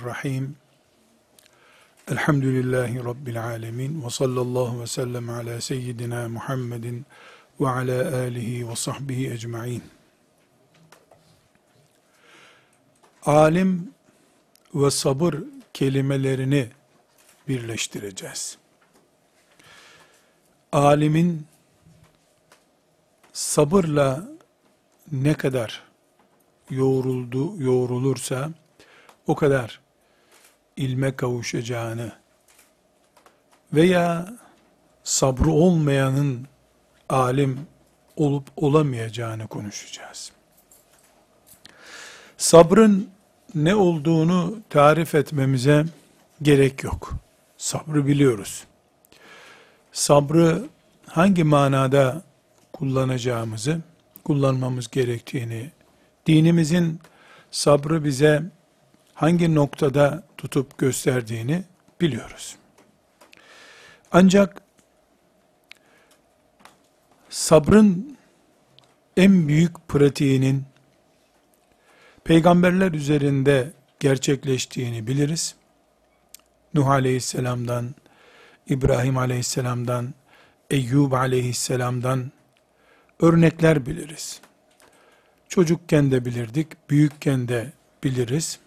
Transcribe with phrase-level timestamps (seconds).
[0.00, 0.56] Bismillahirrahmanirrahim.
[2.08, 4.04] Elhamdülillahi Rabbil alemin.
[4.04, 7.06] Ve sallallahu ve sellem ala seyyidina Muhammedin
[7.60, 9.82] ve ala alihi ve sahbihi ecma'in.
[13.26, 13.94] Alim
[14.74, 15.34] ve sabır
[15.74, 16.68] kelimelerini
[17.48, 18.58] birleştireceğiz.
[20.72, 21.46] Alimin
[23.32, 24.28] sabırla
[25.12, 25.82] ne kadar
[26.70, 28.50] yoğruldu, yoğrulursa
[29.26, 29.80] o kadar
[30.80, 32.12] ilme kavuşacağını
[33.72, 34.32] veya
[35.04, 36.46] sabrı olmayanın
[37.08, 37.66] alim
[38.16, 40.32] olup olamayacağını konuşacağız.
[42.36, 43.10] Sabrın
[43.54, 45.84] ne olduğunu tarif etmemize
[46.42, 47.12] gerek yok.
[47.56, 48.64] Sabrı biliyoruz.
[49.92, 50.62] Sabrı
[51.06, 52.22] hangi manada
[52.72, 53.80] kullanacağımızı,
[54.24, 55.70] kullanmamız gerektiğini,
[56.26, 57.00] dinimizin
[57.50, 58.42] sabrı bize
[59.20, 61.62] hangi noktada tutup gösterdiğini
[62.00, 62.56] biliyoruz.
[64.12, 64.62] Ancak
[67.28, 68.18] sabrın
[69.16, 70.64] en büyük pratiğinin
[72.24, 75.54] peygamberler üzerinde gerçekleştiğini biliriz.
[76.74, 77.94] Nuh aleyhisselamdan,
[78.66, 80.14] İbrahim aleyhisselamdan,
[80.70, 82.32] Eyyub aleyhisselamdan
[83.20, 84.40] örnekler biliriz.
[85.48, 87.72] Çocukken de bilirdik, büyükken de
[88.04, 88.60] biliriz.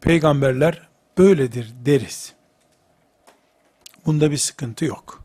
[0.00, 0.88] Peygamberler
[1.18, 2.34] böyledir deriz.
[4.06, 5.24] Bunda bir sıkıntı yok.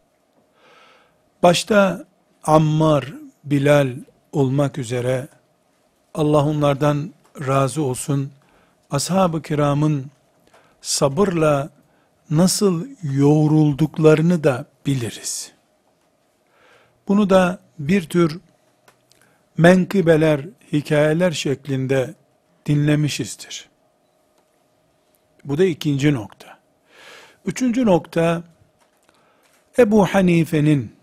[1.44, 2.06] Başta
[2.44, 3.14] Ammar,
[3.44, 3.90] Bilal
[4.32, 5.28] olmak üzere
[6.14, 7.14] Allah onlardan
[7.48, 8.32] razı olsun.
[8.92, 10.06] Ashab-ı kiramın
[10.82, 11.70] sabırla
[12.30, 15.52] nasıl yoğrulduklarını da biliriz.
[17.08, 18.40] Bunu da bir tür
[19.58, 20.42] menkıbeler,
[20.74, 22.14] hikayeler şeklinde
[22.66, 23.71] dinlemişizdir.
[25.46, 26.58] Bu da ikinci nokta.
[27.46, 28.44] Üçüncü nokta,
[29.78, 30.96] Ebu Hanife'nin,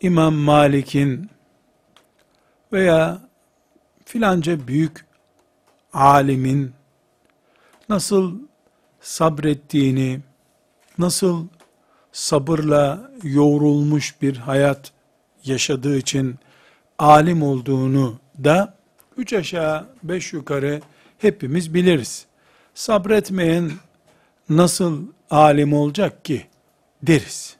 [0.00, 1.30] İmam Malik'in
[2.72, 3.18] veya
[4.04, 5.06] filanca büyük
[5.92, 6.72] alimin
[7.88, 8.38] nasıl
[9.00, 10.20] sabrettiğini,
[10.98, 11.46] nasıl
[12.12, 14.92] sabırla yoğrulmuş bir hayat
[15.44, 16.38] yaşadığı için
[16.98, 18.74] alim olduğunu da
[19.16, 20.80] üç aşağı beş yukarı
[21.18, 22.26] hepimiz biliriz.
[22.74, 23.72] Sabretmeyen
[24.48, 26.46] nasıl alim olacak ki
[27.02, 27.56] deriz.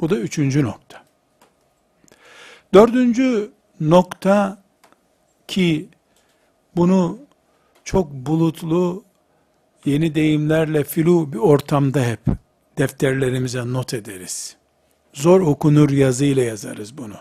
[0.00, 1.04] Bu da üçüncü nokta.
[2.74, 3.50] Dördüncü
[3.80, 4.62] nokta
[5.48, 5.88] ki
[6.76, 7.18] bunu
[7.84, 9.04] çok bulutlu
[9.84, 12.20] yeni deyimlerle filu bir ortamda hep
[12.78, 14.56] defterlerimize not ederiz.
[15.12, 17.16] Zor okunur yazıyla yazarız bunu.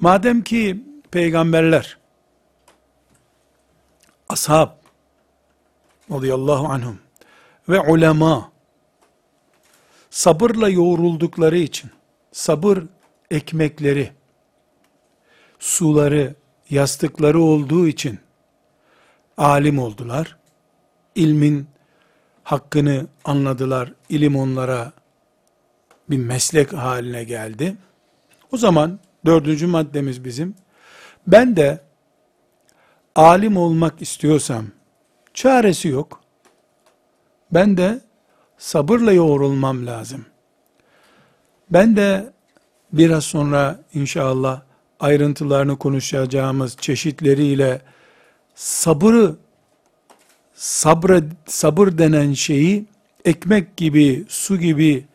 [0.00, 1.98] Madem ki peygamberler,
[4.28, 4.83] ashab,
[6.10, 6.98] radıyallahu anhum.
[7.68, 8.52] Ve ulema,
[10.10, 11.90] sabırla yoğruldukları için,
[12.32, 12.78] sabır
[13.30, 14.12] ekmekleri,
[15.58, 16.34] suları,
[16.70, 18.18] yastıkları olduğu için,
[19.36, 20.36] alim oldular,
[21.14, 21.66] ilmin
[22.42, 24.92] hakkını anladılar, ilim onlara
[26.10, 27.76] bir meslek haline geldi.
[28.52, 30.54] O zaman dördüncü maddemiz bizim,
[31.26, 31.80] ben de
[33.14, 34.66] alim olmak istiyorsam,
[35.34, 36.20] çaresi yok,
[37.52, 38.00] ben de
[38.58, 40.26] sabırla yoğrulmam lazım.
[41.70, 42.32] Ben de
[42.92, 44.62] biraz sonra inşallah
[45.00, 47.82] ayrıntılarını konuşacağımız çeşitleriyle
[48.54, 49.34] sabırı
[50.54, 52.86] sabra, sabır denen şeyi
[53.24, 55.06] ekmek gibi, su gibi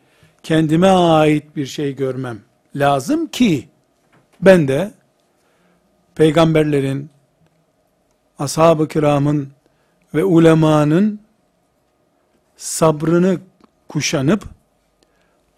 [0.42, 2.38] kendime ait bir şey görmem
[2.76, 3.68] lazım ki
[4.40, 4.92] ben de
[6.14, 7.10] peygamberlerin,
[8.38, 9.48] ashab-ı kiramın
[10.14, 11.20] ve ulemanın
[12.56, 13.38] sabrını
[13.88, 14.44] kuşanıp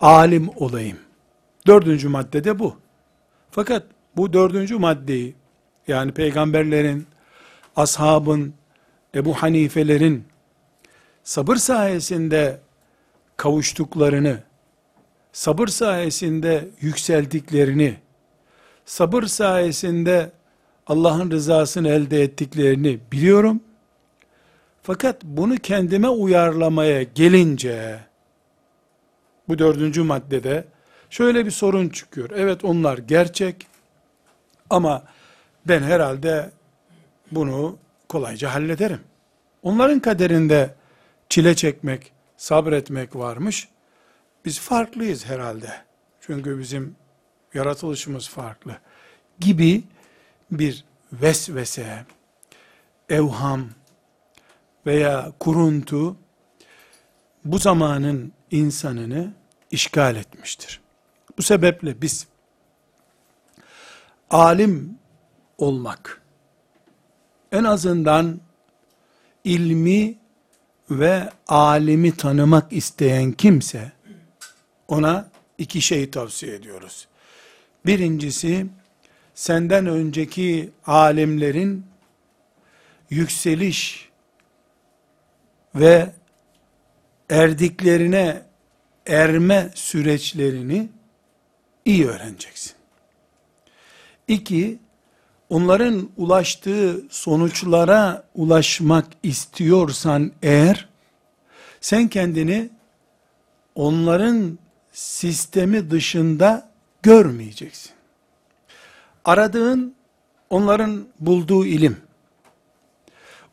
[0.00, 0.98] alim olayım.
[1.66, 2.76] Dördüncü madde de bu.
[3.50, 5.34] Fakat bu dördüncü maddeyi
[5.88, 7.06] yani peygamberlerin,
[7.76, 8.54] ashabın,
[9.14, 10.24] Ebu Hanifelerin
[11.24, 12.60] sabır sayesinde
[13.36, 14.38] kavuştuklarını,
[15.32, 17.96] sabır sayesinde yükseldiklerini,
[18.84, 20.32] sabır sayesinde
[20.86, 23.60] Allah'ın rızasını elde ettiklerini biliyorum.
[24.82, 28.00] Fakat bunu kendime uyarlamaya gelince,
[29.48, 30.64] bu dördüncü maddede
[31.10, 32.30] şöyle bir sorun çıkıyor.
[32.34, 33.66] Evet onlar gerçek
[34.70, 35.04] ama
[35.68, 36.50] ben herhalde
[37.32, 39.00] bunu kolayca hallederim.
[39.62, 40.74] Onların kaderinde
[41.28, 43.68] çile çekmek, sabretmek varmış.
[44.44, 45.70] Biz farklıyız herhalde.
[46.20, 46.96] Çünkü bizim
[47.54, 48.78] yaratılışımız farklı.
[49.40, 49.82] Gibi
[50.50, 52.04] bir vesvese,
[53.08, 53.68] evham
[54.86, 56.16] veya kuruntu
[57.44, 59.32] bu zamanın insanını
[59.70, 60.80] işgal etmiştir.
[61.38, 62.26] Bu sebeple biz
[64.30, 64.98] alim
[65.58, 66.22] olmak
[67.52, 68.40] en azından
[69.44, 70.18] ilmi
[70.90, 73.92] ve alimi tanımak isteyen kimse
[74.88, 77.08] ona iki şey tavsiye ediyoruz.
[77.86, 78.66] Birincisi
[79.34, 81.86] senden önceki alimlerin
[83.10, 84.11] yükseliş
[85.74, 86.12] ve
[87.30, 88.42] erdiklerine
[89.06, 90.88] erme süreçlerini
[91.84, 92.72] iyi öğreneceksin.
[94.28, 94.78] İki,
[95.48, 100.88] onların ulaştığı sonuçlara ulaşmak istiyorsan eğer,
[101.80, 102.70] sen kendini
[103.74, 104.58] onların
[104.92, 106.70] sistemi dışında
[107.02, 107.92] görmeyeceksin.
[109.24, 109.94] Aradığın
[110.50, 111.96] onların bulduğu ilim,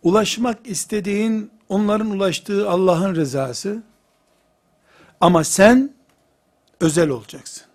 [0.03, 3.83] ulaşmak istediğin onların ulaştığı Allah'ın rızası,
[5.21, 5.93] ama sen
[6.79, 7.65] özel olacaksın.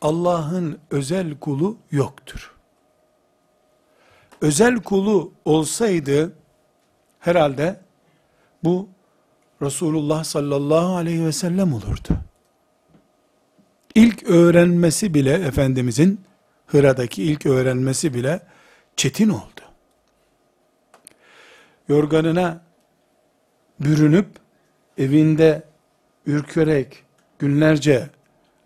[0.00, 2.54] Allah'ın özel kulu yoktur.
[4.40, 6.32] Özel kulu olsaydı
[7.18, 7.80] herhalde
[8.64, 8.88] bu
[9.62, 12.08] Resulullah sallallahu aleyhi ve sellem olurdu.
[13.94, 16.20] İlk öğrenmesi bile Efendimizin
[16.66, 18.40] Hıra'daki ilk öğrenmesi bile
[18.96, 19.59] çetin oldu.
[21.90, 22.60] Yorganına
[23.80, 24.26] bürünüp
[24.98, 25.62] evinde
[26.26, 27.04] ürkerek
[27.38, 28.10] günlerce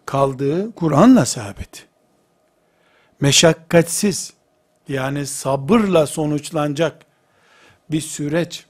[0.06, 1.86] kaldığı Kur'an'la sabit.
[3.20, 4.32] Meşakkatsiz
[4.88, 7.02] yani sabırla sonuçlanacak
[7.90, 8.66] bir süreç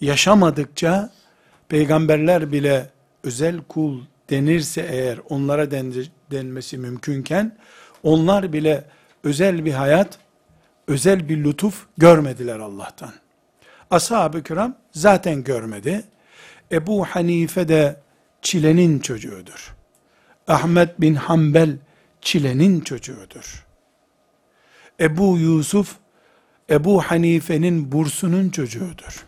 [0.00, 1.10] yaşamadıkça
[1.68, 2.90] peygamberler bile
[3.24, 4.00] özel kul
[4.30, 5.70] denirse eğer onlara
[6.30, 7.58] denmesi mümkünken
[8.02, 8.84] onlar bile
[9.24, 10.18] özel bir hayat,
[10.88, 13.12] özel bir lütuf görmediler Allah'tan.
[13.90, 16.04] Ashab-ı kiram zaten görmedi.
[16.72, 18.00] Ebu Hanife de
[18.42, 19.74] çilenin çocuğudur.
[20.48, 21.76] Ahmet bin Hanbel
[22.20, 23.66] çilenin çocuğudur.
[25.00, 25.96] Ebu Yusuf,
[26.70, 29.26] Ebu Hanife'nin bursunun çocuğudur.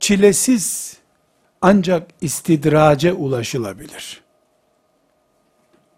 [0.00, 0.96] Çilesiz
[1.62, 4.20] ancak istidrace ulaşılabilir.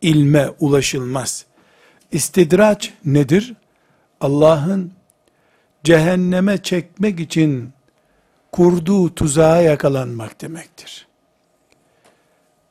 [0.01, 1.47] İlme ulaşılmaz.
[2.13, 3.55] İstidraç nedir?
[4.21, 4.93] Allah'ın
[5.85, 7.73] cehenneme çekmek için
[8.53, 11.07] kurduğu tuzağa yakalanmak demektir.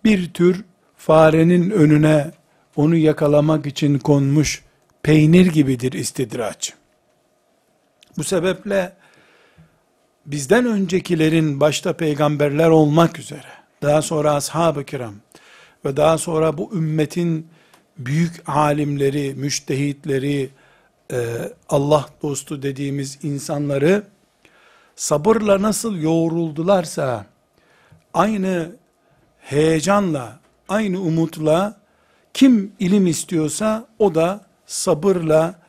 [0.04, 0.66] Bir tür
[0.98, 2.32] farenin önüne
[2.76, 4.64] onu yakalamak için konmuş
[5.04, 6.74] peynir gibidir istidraç.
[8.18, 8.94] Bu sebeple
[10.26, 13.48] bizden öncekilerin başta peygamberler olmak üzere,
[13.82, 15.16] daha sonra ashab-ı kiram
[15.86, 17.48] ve daha sonra bu ümmetin
[17.98, 20.50] büyük alimleri, müştehitleri,
[21.12, 21.18] e,
[21.70, 24.04] Allah dostu dediğimiz insanları
[24.96, 27.26] sabırla nasıl yoğruldularsa,
[28.14, 28.76] aynı
[29.40, 30.40] heyecanla,
[30.70, 31.82] aynı umutla,
[32.34, 35.60] kim ilim istiyorsa, o da sabırla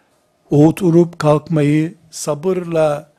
[0.51, 3.13] oturup kalkmayı, sabırla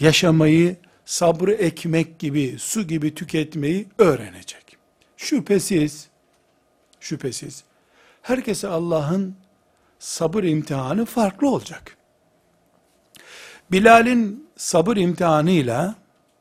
[0.00, 4.76] yaşamayı, sabrı ekmek gibi, su gibi tüketmeyi öğrenecek.
[5.16, 6.08] Şüphesiz,
[7.00, 7.64] şüphesiz,
[8.22, 9.36] herkese Allah'ın
[10.04, 11.96] sabır imtihanı farklı olacak.
[13.72, 15.94] Bilal'in sabır imtihanıyla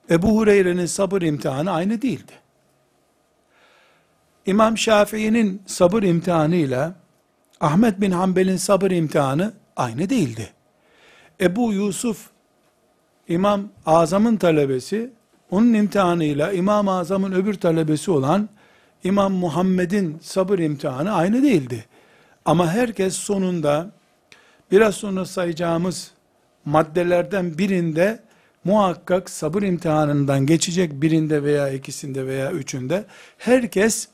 [0.10, 2.32] Ebu Hureyre'nin sabır imtihanı aynı değildi.
[4.46, 6.96] İmam Şafii'nin sabır imtihanıyla
[7.60, 10.54] Ahmet bin Hanbel'in sabır imtihanı aynı değildi.
[11.42, 12.30] Ebu Yusuf
[13.28, 15.14] İmam Azam'ın talebesi,
[15.52, 18.50] onun imtihanıyla İmam Azam'ın öbür talebesi olan
[19.04, 21.86] İmam Muhammed'in sabır imtihanı aynı değildi.
[22.46, 23.92] Ama herkes sonunda
[24.72, 26.12] biraz sonra sayacağımız
[26.66, 28.20] maddelerden birinde
[28.64, 33.06] muhakkak sabır imtihanından geçecek birinde veya ikisinde veya üçünde
[33.38, 34.08] herkes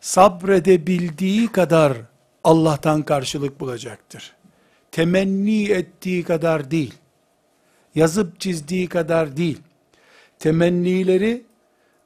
[0.00, 1.92] sabredebildiği kadar
[2.44, 4.32] Allah'tan karşılık bulacaktır.
[4.90, 6.94] Temenni ettiği kadar değil.
[7.94, 9.58] Yazıp çizdiği kadar değil.
[10.38, 11.42] Temennileri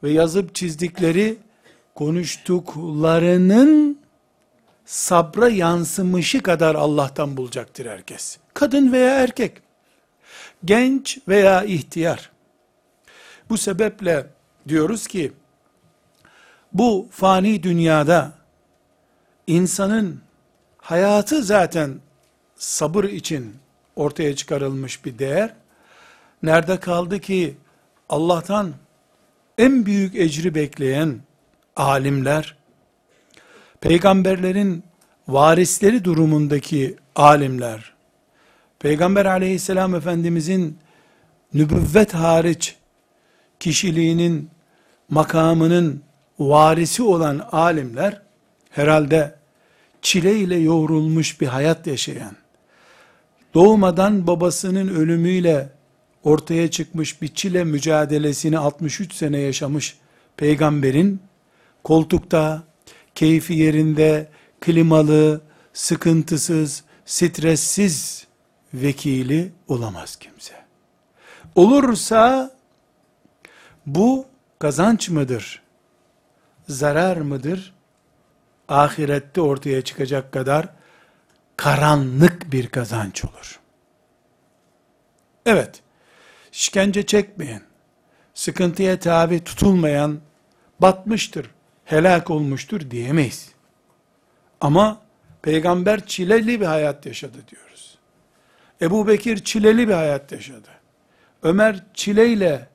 [0.03, 1.37] ve yazıp çizdikleri
[1.95, 3.99] konuştuklarının
[4.89, 8.39] sabra yansımışı kadar Allah'tan bulacaktır herkes.
[8.55, 9.63] Kadın veya erkek,
[10.65, 12.31] genç veya ihtiyar.
[13.51, 14.27] Bu sebeple
[14.69, 15.33] diyoruz ki,
[16.73, 18.33] bu fani dünyada
[19.47, 20.21] insanın
[20.79, 22.01] hayatı zaten
[22.57, 23.57] sabır için
[23.97, 25.55] ortaya çıkarılmış bir değer.
[26.43, 27.57] Nerede kaldı ki
[28.09, 28.75] Allah'tan
[29.59, 31.21] en büyük ecri bekleyen
[31.77, 32.58] alimler,
[33.81, 34.83] peygamberlerin
[35.29, 37.99] varisleri durumundaki alimler,
[38.79, 40.79] Peygamber aleyhisselam efendimizin
[41.55, 42.77] nübüvvet hariç
[43.61, 44.51] kişiliğinin,
[45.11, 46.03] makamının
[46.39, 48.23] varisi olan alimler
[48.71, 49.35] herhalde
[50.03, 52.37] çile ile yoğrulmuş bir hayat yaşayan,
[53.55, 55.69] doğmadan babasının ölümüyle
[56.25, 59.99] ortaya çıkmış bir çile mücadelesini 63 sene yaşamış
[60.37, 61.21] peygamberin
[61.85, 62.63] koltukta,
[63.19, 64.29] keyfi yerinde,
[64.61, 65.41] klimalı,
[65.73, 68.27] sıkıntısız, stressiz
[68.75, 70.55] vekili olamaz kimse.
[71.55, 72.51] Olursa
[73.87, 74.27] bu
[74.59, 75.63] kazanç mıdır?
[76.69, 77.75] Zarar mıdır?
[78.69, 80.69] Ahirette ortaya çıkacak kadar
[81.57, 83.61] karanlık bir kazanç olur.
[85.47, 85.83] Evet,
[86.53, 87.63] işkence çekmeyen,
[88.35, 90.21] sıkıntıya tabi tutulmayan
[90.81, 91.51] batmıştır,
[91.89, 93.49] helak olmuştur diyemeyiz.
[94.61, 95.01] Ama
[95.43, 97.99] peygamber çileli bir hayat yaşadı diyoruz.
[98.83, 100.69] Ebu Bekir çileli bir hayat yaşadı.
[101.43, 102.69] Ömer çileyle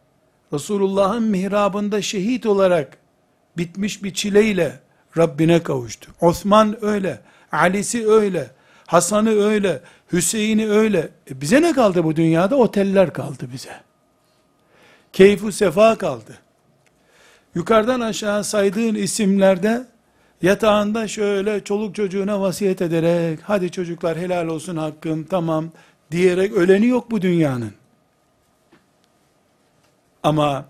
[0.53, 2.97] Resulullah'ın mihrabında şehit olarak
[3.57, 4.79] bitmiş bir çileyle
[5.17, 6.11] Rabbine kavuştu.
[6.21, 8.51] Osman öyle, Ali'si öyle,
[8.87, 11.09] Hasan'ı öyle, Hüseyin'i öyle.
[11.31, 12.55] E bize ne kaldı bu dünyada?
[12.55, 13.81] Oteller kaldı bize.
[15.13, 16.37] Keyfu sefa kaldı.
[17.55, 19.87] Yukarıdan aşağı saydığın isimlerde
[20.41, 25.71] yatağında şöyle çoluk çocuğuna vasiyet ederek hadi çocuklar helal olsun hakkım tamam
[26.11, 27.73] diyerek öleni yok bu dünyanın.
[30.23, 30.65] Ama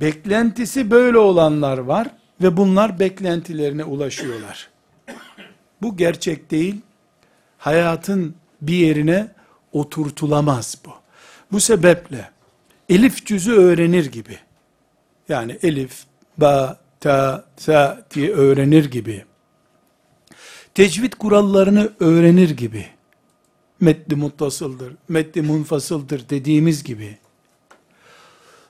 [0.00, 2.08] beklentisi böyle olanlar var
[2.42, 4.68] ve bunlar beklentilerine ulaşıyorlar.
[5.82, 6.80] Bu gerçek değil.
[7.58, 9.28] Hayatın bir yerine
[9.72, 10.90] oturtulamaz bu.
[11.52, 12.30] Bu sebeple
[12.88, 14.38] elif cüzü öğrenir gibi
[15.28, 16.04] yani elif,
[16.38, 19.24] ba, ta, sa diye öğrenir gibi,
[20.74, 22.86] tecvid kurallarını öğrenir gibi,
[23.80, 27.18] metni muttasıldır, metni munfasıldır dediğimiz gibi,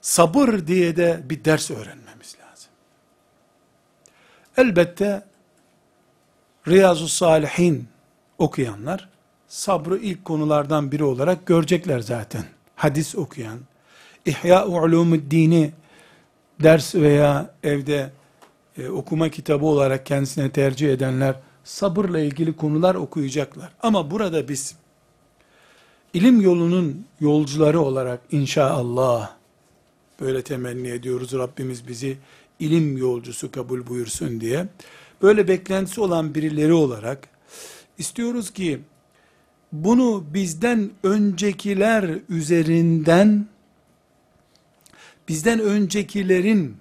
[0.00, 2.70] sabır diye de bir ders öğrenmemiz lazım.
[4.56, 5.24] Elbette,
[6.68, 7.88] Riyazu Salihin
[8.38, 9.08] okuyanlar,
[9.48, 12.44] sabrı ilk konulardan biri olarak görecekler zaten.
[12.76, 13.58] Hadis okuyan,
[14.26, 15.72] İhya-u dini
[16.62, 18.10] ders veya evde
[18.78, 21.34] e, okuma kitabı olarak kendisine tercih edenler
[21.64, 23.72] sabırla ilgili konular okuyacaklar.
[23.82, 24.76] Ama burada biz
[26.14, 29.30] ilim yolunun yolcuları olarak inşallah
[30.20, 32.18] böyle temenni ediyoruz Rabbimiz bizi
[32.58, 34.66] ilim yolcusu kabul buyursun diye.
[35.22, 37.28] Böyle beklentisi olan birileri olarak
[37.98, 38.80] istiyoruz ki
[39.72, 43.46] bunu bizden öncekiler üzerinden
[45.28, 46.76] bizden öncekilerin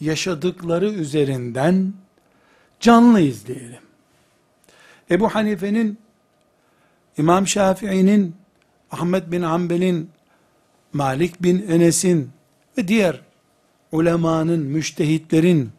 [0.00, 1.92] yaşadıkları üzerinden
[2.80, 3.82] canlı izleyelim.
[5.10, 5.98] Ebu Hanife'nin,
[7.18, 8.36] İmam Şafii'nin,
[8.90, 10.10] Ahmet bin Hanbel'in,
[10.92, 12.30] Malik bin Enes'in
[12.78, 13.20] ve diğer
[13.92, 15.70] ulemanın, müştehitlerin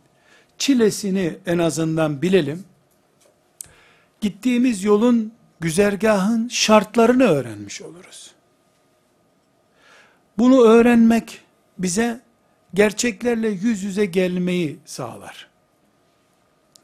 [0.58, 2.64] çilesini en azından bilelim.
[4.22, 8.32] Gittiğimiz yolun, güzergahın şartlarını öğrenmiş oluruz.
[10.38, 11.42] Bunu öğrenmek,
[11.80, 12.22] bize
[12.74, 15.50] gerçeklerle yüz yüze gelmeyi sağlar.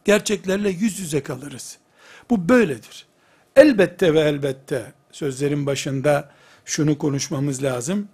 [0.05, 1.77] Gerçeklerle yüz yüze kalırız.
[2.29, 3.05] Bu böyledir.
[3.55, 6.31] Elbette ve elbette sözlerin başında
[6.65, 8.07] şunu konuşmamız lazım.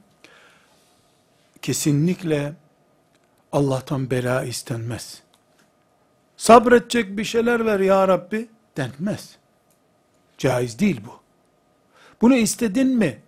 [1.62, 2.54] Kesinlikle
[3.52, 5.22] Allah'tan bela istenmez.
[6.38, 9.38] Sabredecek bir şeyler ver ya Rabbi denmez.
[10.38, 11.20] Caiz değil bu.
[12.22, 13.22] Bunu istedin mi?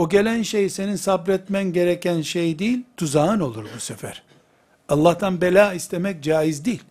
[0.00, 4.22] O gelen şey senin sabretmen gereken şey değil, tuzağın olur bu sefer.
[4.88, 6.82] Allah'tan bela istemek caiz değil.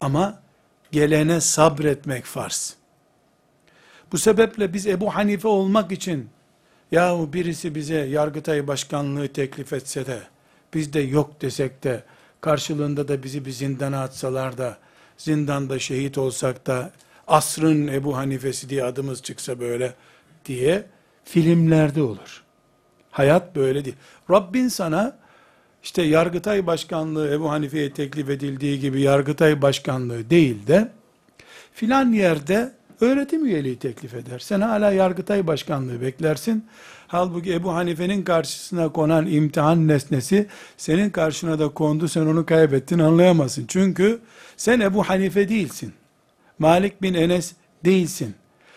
[0.00, 0.42] Ama
[0.92, 2.76] gelene sabretmek farz.
[4.12, 6.28] Bu sebeple biz Ebu Hanife olmak için
[6.92, 10.20] yahu birisi bize Yargıtay Başkanlığı teklif etse de
[10.74, 12.04] biz de yok desek de
[12.40, 14.78] karşılığında da bizi bir zindana atsalar da
[15.16, 16.92] zindanda şehit olsak da
[17.26, 19.94] asrın Ebu Hanifesi diye adımız çıksa böyle
[20.44, 20.95] diye
[21.26, 22.42] filmlerde olur.
[23.10, 23.96] Hayat böyle değil.
[24.30, 25.16] Rabbin sana
[25.82, 30.88] işte Yargıtay Başkanlığı Ebu Hanife'ye teklif edildiği gibi Yargıtay Başkanlığı değil de
[31.72, 34.38] filan yerde öğretim üyeliği teklif eder.
[34.38, 36.64] Sen hala Yargıtay Başkanlığı beklersin.
[37.08, 43.64] Halbuki Ebu Hanife'nin karşısına konan imtihan nesnesi senin karşına da kondu sen onu kaybettin anlayamazsın.
[43.68, 44.18] Çünkü
[44.56, 45.92] sen Ebu Hanife değilsin.
[46.58, 47.52] Malik bin Enes
[47.84, 48.34] değilsin.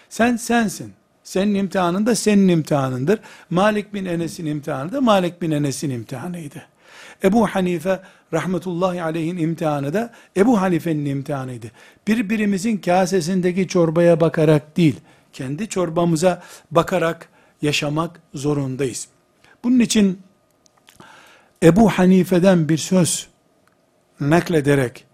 [0.09, 0.98] Sen sensin.
[1.29, 3.19] Senin imtihanın da senin imtihanındır.
[3.49, 6.63] Malik bin Enes'in imtihanı da Malik bin Enes'in imtihanıydı.
[7.23, 7.99] Ebu Hanife
[8.33, 11.71] rahmetullahi aleyhin imtihanı da Ebu Hanife'nin imtihanıydı.
[12.07, 14.95] Birbirimizin kasesindeki çorbaya bakarak değil,
[15.33, 17.29] kendi çorbamıza bakarak
[17.61, 19.07] yaşamak zorundayız.
[19.63, 20.21] Bunun için
[21.63, 23.27] Ebu Hanife'den bir söz
[24.19, 25.05] naklederek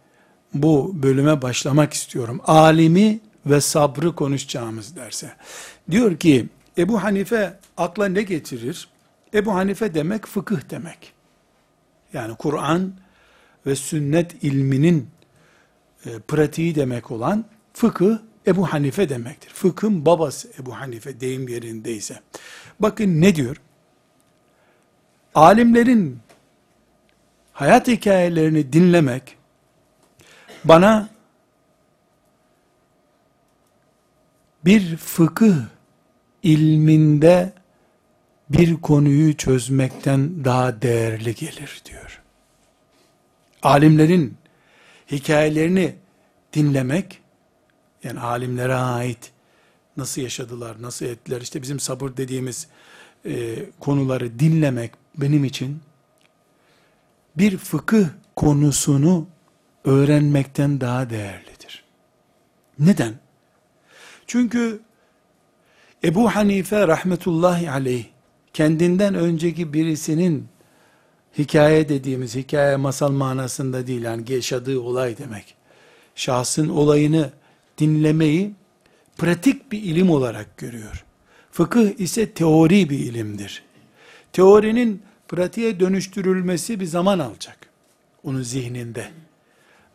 [0.53, 2.41] bu bölüme başlamak istiyorum.
[2.45, 5.31] Alimi ve sabrı konuşacağımız derse.
[5.91, 8.87] Diyor ki Ebu Hanife akla ne getirir?
[9.33, 11.13] Ebu Hanife demek fıkıh demek.
[12.13, 12.93] Yani Kur'an
[13.65, 15.09] ve sünnet ilminin
[16.05, 19.49] e, pratiği demek olan fıkıh Ebu Hanife demektir.
[19.49, 22.19] Fıkhın babası Ebu Hanife deyim yerindeyse.
[22.79, 23.61] Bakın ne diyor?
[25.35, 26.19] Alimlerin
[27.53, 29.37] hayat hikayelerini dinlemek
[30.63, 31.09] bana
[34.65, 35.55] bir fıkıh
[36.43, 37.53] ilminde
[38.49, 42.21] bir konuyu çözmekten daha değerli gelir diyor.
[43.63, 44.37] Alimlerin
[45.11, 45.95] hikayelerini
[46.53, 47.21] dinlemek,
[48.03, 49.31] yani alimlere ait
[49.97, 52.67] nasıl yaşadılar, nasıl ettiler, işte bizim sabır dediğimiz
[53.25, 55.81] e, konuları dinlemek benim için
[57.37, 58.05] bir fıkıh
[58.35, 59.27] konusunu
[59.85, 61.83] öğrenmekten daha değerlidir.
[62.79, 63.24] Neden?
[64.27, 64.79] Çünkü
[66.03, 68.05] Ebu Hanife rahmetullahi aleyh
[68.53, 70.47] kendinden önceki birisinin
[71.37, 75.55] hikaye dediğimiz hikaye masal manasında değil yani yaşadığı olay demek.
[76.15, 77.31] Şahsın olayını
[77.77, 78.53] dinlemeyi
[79.17, 81.05] pratik bir ilim olarak görüyor.
[81.51, 83.63] Fıkıh ise teori bir ilimdir.
[84.33, 87.57] Teorinin pratiğe dönüştürülmesi bir zaman alacak.
[88.23, 89.07] Onun zihninde.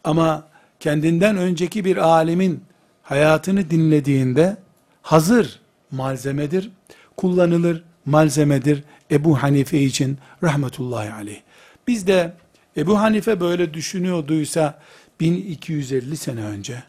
[0.05, 0.49] Ama
[0.81, 2.65] kendinden önceki bir alimin
[3.11, 4.57] hayatını dinlediğinde
[5.03, 6.71] hazır malzemedir,
[7.17, 11.41] kullanılır malzemedir Ebu Hanife için rahmetullahi aleyh.
[11.87, 12.33] Biz de
[12.77, 14.81] Ebu Hanife böyle düşünüyorduysa
[15.21, 16.83] 1250 sene önce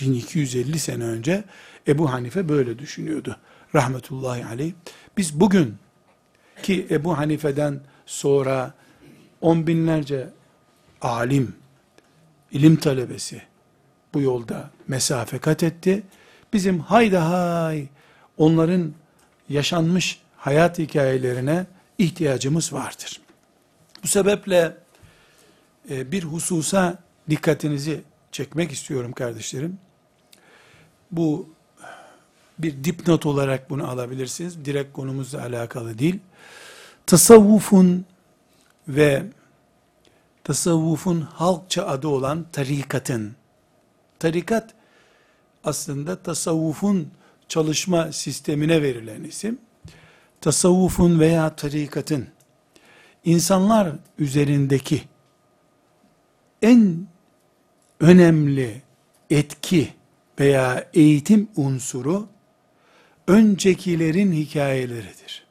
[0.00, 1.44] 1250 sene önce
[1.88, 3.36] Ebu Hanife böyle düşünüyordu.
[3.74, 4.72] Rahmetullahi aleyh.
[5.16, 5.74] Biz bugün
[6.62, 8.74] ki Ebu Hanife'den sonra
[9.40, 10.28] on binlerce
[11.02, 11.54] alim,
[12.52, 13.51] ilim talebesi
[14.14, 16.02] bu yolda mesafe kat etti.
[16.52, 17.86] Bizim hayda hay
[18.36, 18.92] onların
[19.48, 21.66] yaşanmış hayat hikayelerine
[21.98, 23.20] ihtiyacımız vardır.
[24.02, 24.76] Bu sebeple
[25.90, 26.98] e, bir hususa
[27.30, 29.78] dikkatinizi çekmek istiyorum kardeşlerim.
[31.10, 31.48] Bu
[32.58, 34.64] bir dipnot olarak bunu alabilirsiniz.
[34.64, 36.18] Direkt konumuzla alakalı değil.
[37.06, 38.04] Tasavvufun
[38.88, 39.22] ve
[40.44, 43.36] tasavvufun halkça adı olan tarikatın,
[44.22, 44.74] tarikat
[45.64, 47.10] aslında tasavvufun
[47.48, 49.58] çalışma sistemine verilen isim,
[50.40, 52.28] tasavvufun veya tarikatın
[53.24, 55.02] insanlar üzerindeki
[56.62, 57.06] en
[58.00, 58.82] önemli
[59.30, 59.92] etki
[60.40, 62.28] veya eğitim unsuru
[63.26, 65.46] öncekilerin hikayeleridir.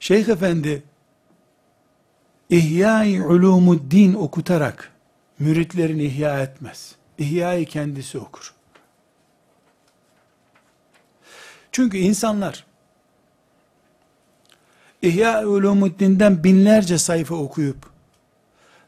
[0.00, 0.82] Şeyh Efendi
[2.50, 4.97] İhya-i Ulumuddin okutarak
[5.38, 6.94] müritlerini ihya etmez.
[7.18, 8.54] İhya'yı kendisi okur.
[11.72, 12.64] Çünkü insanlar
[15.02, 17.76] İhya Ulumuddin'den binlerce sayfa okuyup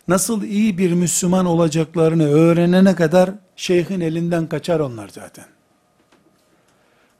[0.08, 5.44] nasıl iyi bir Müslüman olacaklarını öğrenene kadar şeyhin elinden kaçar onlar zaten.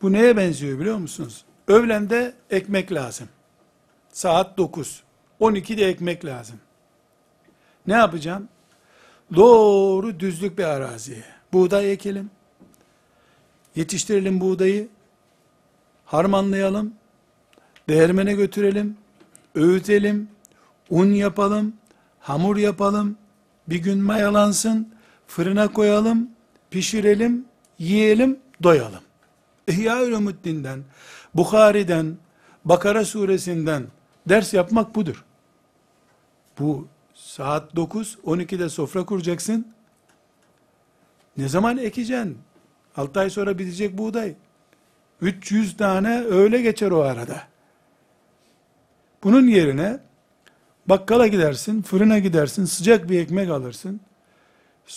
[0.02, 1.44] Bu neye benziyor biliyor musunuz?
[1.68, 3.28] Öğlende ekmek lazım.
[4.12, 5.02] Saat 9.
[5.40, 6.60] 12'de ekmek lazım.
[7.86, 8.48] Ne yapacağım?
[9.34, 11.24] Doğru düzlük bir araziye.
[11.52, 12.30] Buğday ekelim.
[13.76, 14.88] Yetiştirelim buğdayı.
[16.04, 16.94] Harmanlayalım.
[17.88, 18.96] Değirmene götürelim.
[19.54, 20.28] Öğütelim.
[20.90, 21.74] Un yapalım
[22.20, 23.16] hamur yapalım,
[23.68, 24.94] bir gün mayalansın,
[25.26, 26.30] fırına koyalım,
[26.70, 27.44] pişirelim,
[27.78, 29.00] yiyelim, doyalım.
[29.68, 30.82] İhya Ulumuddin'den,
[31.34, 32.16] Bukhari'den,
[32.64, 33.86] Bakara suresinden
[34.28, 35.24] ders yapmak budur.
[36.58, 36.88] Bu
[37.24, 39.66] saat 9, 12'de sofra kuracaksın.
[41.36, 42.38] Ne zaman ekeceksin?
[42.96, 44.34] 6 ay sonra bitecek buğday.
[45.20, 47.42] 300 tane öyle geçer o arada.
[49.22, 50.00] Bunun yerine
[50.90, 54.00] Bakkala gidersin, fırına gidersin, sıcak bir ekmek alırsın.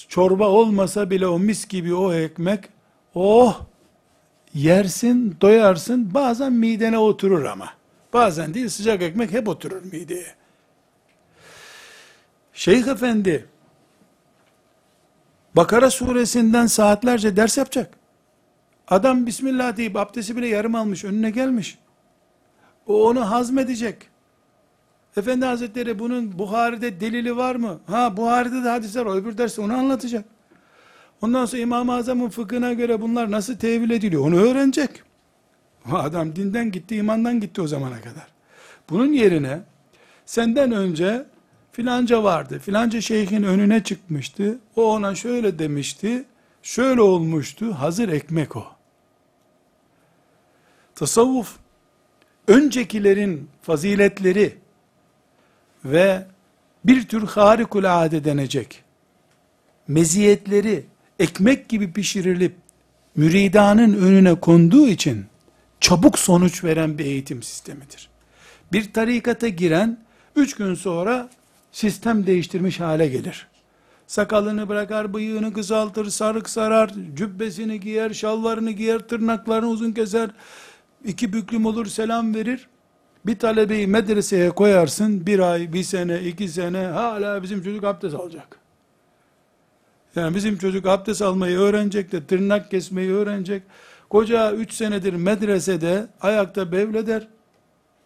[0.10, 2.70] Çorba olmasa bile o mis gibi o ekmek,
[3.16, 3.62] oh,
[4.54, 7.70] yersin, doyarsın, bazen midene oturur ama.
[8.14, 10.36] Bazen değil, sıcak ekmek hep oturur mideye.
[12.54, 13.48] Şeyh Efendi,
[15.56, 17.98] Bakara suresinden saatlerce ders yapacak.
[18.88, 21.78] Adam Bismillah deyip abdesti bile yarım almış, önüne gelmiş.
[22.88, 24.10] O onu hazmedecek.
[25.18, 27.80] Efendi Hazretleri bunun Buhari'de delili var mı?
[27.88, 29.16] Ha Buhari'de de hadisler var.
[29.16, 30.26] Öbür derste onu anlatacak.
[31.22, 35.04] Ondan sonra İmam-ı Azam'ın fıkhına göre bunlar nasıl tevil ediliyor onu öğrenecek.
[35.92, 38.28] Adam dinden gitti, imandan gitti o zamana kadar.
[38.90, 39.60] Bunun yerine
[40.26, 41.26] senden önce
[41.74, 42.60] filanca vardı.
[42.60, 44.60] Filanca şeyhin önüne çıkmıştı.
[44.76, 46.26] O ona şöyle demişti.
[46.64, 47.74] Şöyle olmuştu.
[47.74, 48.66] Hazır ekmek o.
[50.96, 51.56] Tasavvuf
[52.48, 54.58] öncekilerin faziletleri
[55.86, 56.26] ve
[56.86, 58.84] bir tür harikulade denecek
[59.88, 60.86] meziyetleri
[61.20, 62.56] ekmek gibi pişirilip
[63.16, 65.26] müridanın önüne konduğu için
[65.80, 68.10] çabuk sonuç veren bir eğitim sistemidir.
[68.72, 69.98] Bir tarikata giren
[70.36, 71.30] üç gün sonra
[71.74, 73.48] sistem değiştirmiş hale gelir.
[74.08, 80.30] Sakalını bırakar, bıyığını kısaltır, sarık sarar, cübbesini giyer, şalvarını giyer, tırnaklarını uzun keser,
[81.06, 82.68] iki büklüm olur, selam verir.
[83.26, 88.60] Bir talebeyi medreseye koyarsın, bir ay, bir sene, iki sene, hala bizim çocuk abdest alacak.
[90.16, 93.64] Yani bizim çocuk abdest almayı öğrenecek de, tırnak kesmeyi öğrenecek.
[94.10, 97.28] Koca üç senedir medresede ayakta bevleder,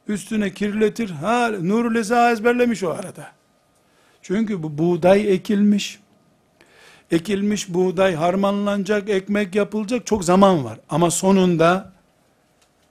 [0.07, 3.36] üstüne kirletir, ha, Nurul Eza ezberlemiş o arada.
[4.27, 5.99] Çünkü bu buğday ekilmiş,
[7.11, 10.79] ekilmiş buğday harmanlanacak, ekmek yapılacak, çok zaman var.
[10.89, 11.93] Ama sonunda,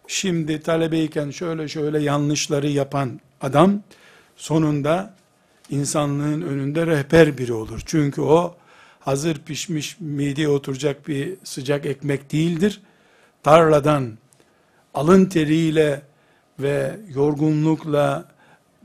[0.07, 3.81] şimdi talebeyken şöyle şöyle yanlışları yapan adam,
[4.37, 5.15] sonunda
[5.71, 7.83] insanlığın önünde rehber biri olur.
[7.87, 8.55] Çünkü o,
[9.01, 12.81] hazır pişmiş mideye oturacak bir sıcak ekmek değildir.
[13.43, 14.19] Tarladan
[14.95, 16.03] alın teriyle
[16.59, 18.36] ve yorgunlukla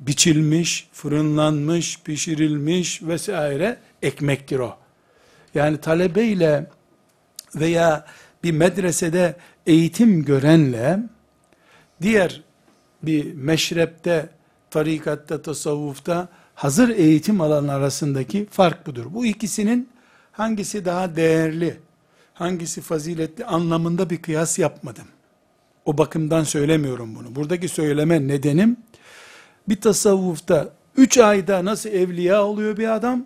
[0.02, 4.78] biçilmiş, fırınlanmış, pişirilmiş vesaire ekmektir o.
[5.56, 6.70] Yani talebeyle
[7.56, 8.06] veya
[8.44, 9.36] bir medresede
[9.68, 11.00] eğitim görenle
[12.02, 12.42] diğer
[13.04, 14.30] bir meşrepte,
[14.70, 19.06] tarikatta, tasavvufta hazır eğitim alan arasındaki fark budur.
[19.10, 19.90] Bu ikisinin
[20.32, 21.80] hangisi daha değerli,
[22.34, 25.06] hangisi faziletli anlamında bir kıyas yapmadım.
[25.86, 27.36] O bakımdan söylemiyorum bunu.
[27.36, 28.78] Buradaki söyleme nedenim,
[29.70, 33.26] bir tasavvufta 3 ayda nasıl evliya oluyor bir adam,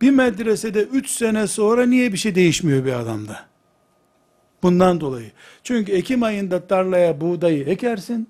[0.00, 3.40] bir medresede 3 sene sonra niye bir şey değişmiyor bir adamda?
[4.62, 5.32] Bundan dolayı.
[5.64, 8.28] Çünkü Ekim ayında tarlaya buğdayı ekersin,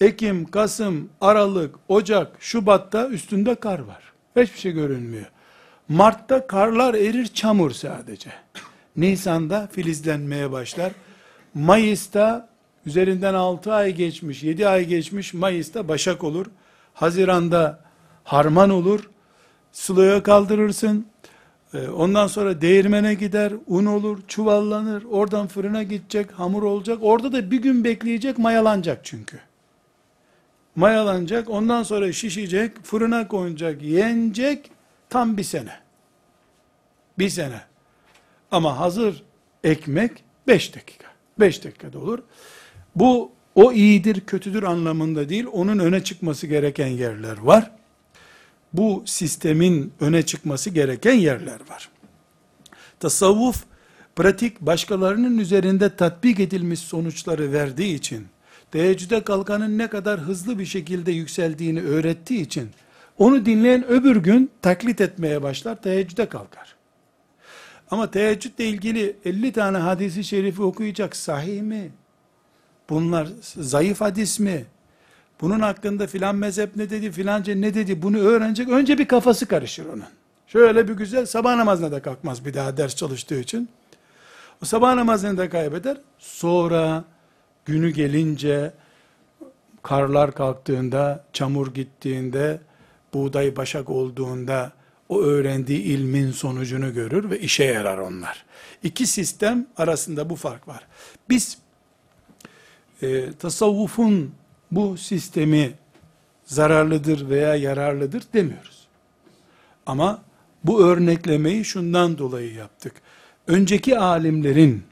[0.00, 4.12] Ekim, Kasım, Aralık, Ocak, Şubat'ta üstünde kar var.
[4.36, 5.26] Hiçbir şey görünmüyor.
[5.88, 8.30] Mart'ta karlar erir çamur sadece.
[8.96, 10.92] Nisan'da filizlenmeye başlar.
[11.54, 12.48] Mayıs'ta
[12.86, 16.46] üzerinden 6 ay geçmiş, 7 ay geçmiş Mayıs'ta başak olur.
[16.94, 17.80] Haziran'da
[18.24, 19.10] harman olur.
[19.72, 21.06] Sılaya kaldırırsın.
[21.74, 26.98] Ee, ondan sonra değirmene gider, un olur, çuvallanır, oradan fırına gidecek, hamur olacak.
[27.00, 29.38] Orada da bir gün bekleyecek, mayalanacak çünkü.
[30.76, 34.70] Mayalanacak, ondan sonra şişecek, fırına konacak, yenecek,
[35.10, 35.80] Tam bir sene.
[37.18, 37.60] Bir sene.
[38.50, 39.22] Ama hazır
[39.64, 41.06] ekmek beş dakika.
[41.40, 42.18] Beş dakikada olur.
[42.96, 47.70] Bu o iyidir, kötüdür anlamında değil, onun öne çıkması gereken yerler var.
[48.72, 51.88] Bu sistemin öne çıkması gereken yerler var.
[53.00, 53.64] Tasavvuf,
[54.16, 58.26] pratik başkalarının üzerinde tatbik edilmiş sonuçları verdiği için,
[58.70, 62.70] teheccüde kalkanın ne kadar hızlı bir şekilde yükseldiğini öğrettiği için,
[63.18, 66.76] onu dinleyen öbür gün taklit etmeye başlar, teheccüde kalkar.
[67.90, 71.90] Ama teheccüdle ilgili 50 tane hadisi şerifi okuyacak sahih mi?
[72.90, 73.28] Bunlar
[73.60, 74.64] zayıf hadis mi?
[75.40, 78.68] Bunun hakkında filan mezhep ne dedi, filanca ne dedi bunu öğrenecek.
[78.68, 80.04] Önce bir kafası karışır onun.
[80.46, 83.68] Şöyle bir güzel sabah namazına da kalkmaz bir daha ders çalıştığı için.
[84.62, 85.96] O sabah namazını da kaybeder.
[86.18, 87.04] Sonra
[87.64, 88.72] günü gelince
[89.82, 92.60] karlar kalktığında, çamur gittiğinde,
[93.14, 94.72] buğday başak olduğunda
[95.08, 98.44] o öğrendiği ilmin sonucunu görür ve işe yarar onlar.
[98.82, 100.86] İki sistem arasında bu fark var.
[101.28, 101.58] Biz
[103.02, 104.30] e, tasavvufun
[104.70, 105.72] bu sistemi
[106.44, 108.86] zararlıdır veya yararlıdır demiyoruz.
[109.86, 110.22] Ama
[110.64, 112.92] bu örneklemeyi şundan dolayı yaptık.
[113.46, 114.82] Önceki alimlerin,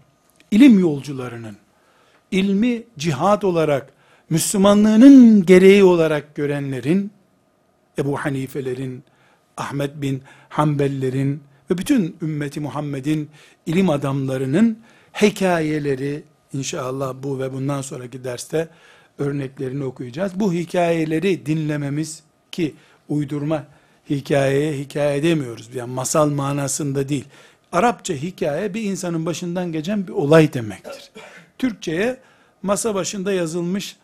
[0.50, 1.56] ilim yolcularının,
[2.30, 3.92] ilmi cihat olarak,
[4.30, 7.10] Müslümanlığının gereği olarak görenlerin,
[7.98, 9.04] Ebu Hanifelerin,
[9.56, 13.30] Ahmet bin Hanbellerin ve bütün ümmeti Muhammed'in
[13.66, 14.78] ilim adamlarının
[15.22, 18.68] hikayeleri inşallah bu ve bundan sonraki derste
[19.18, 20.32] örneklerini okuyacağız.
[20.34, 22.74] Bu hikayeleri dinlememiz ki
[23.08, 23.66] uydurma
[24.10, 25.74] hikayeye hikaye demiyoruz.
[25.74, 27.24] Yani masal manasında değil.
[27.72, 31.10] Arapça hikaye bir insanın başından geçen bir olay demektir.
[31.58, 32.20] Türkçe'ye
[32.62, 33.96] masa başında yazılmış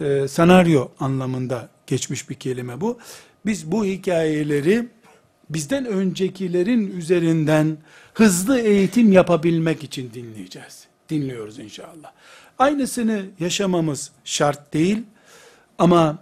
[0.00, 2.98] e, senaryo anlamında geçmiş bir kelime bu.
[3.46, 4.88] Biz bu hikayeleri
[5.50, 7.76] bizden öncekilerin üzerinden
[8.14, 10.91] hızlı eğitim yapabilmek için dinleyeceğiz.
[11.12, 12.12] Dinliyoruz inşallah.
[12.58, 15.02] Aynısını yaşamamız şart değil
[15.78, 16.18] ama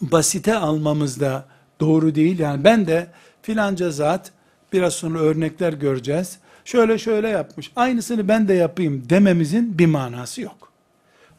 [0.00, 1.44] basite almamız da
[1.80, 2.38] doğru değil.
[2.38, 3.06] Yani ben de
[3.42, 4.32] filanca zat
[4.72, 6.38] biraz sonra örnekler göreceğiz.
[6.64, 7.72] Şöyle şöyle yapmış.
[7.76, 10.72] Aynısını ben de yapayım dememizin bir manası yok.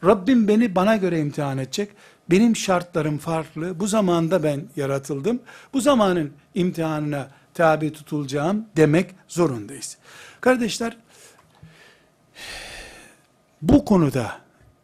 [0.06, 1.90] Rabbim beni bana göre imtihan edecek.
[2.30, 3.80] Benim şartlarım farklı.
[3.80, 5.40] Bu zamanda ben yaratıldım.
[5.74, 9.98] Bu zamanın imtihanına tabi tutulacağım demek zorundayız.
[10.42, 10.98] Kardeşler,
[13.64, 14.42] bu konuda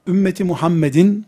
[0.08, 1.26] ümmeti Muhammed'in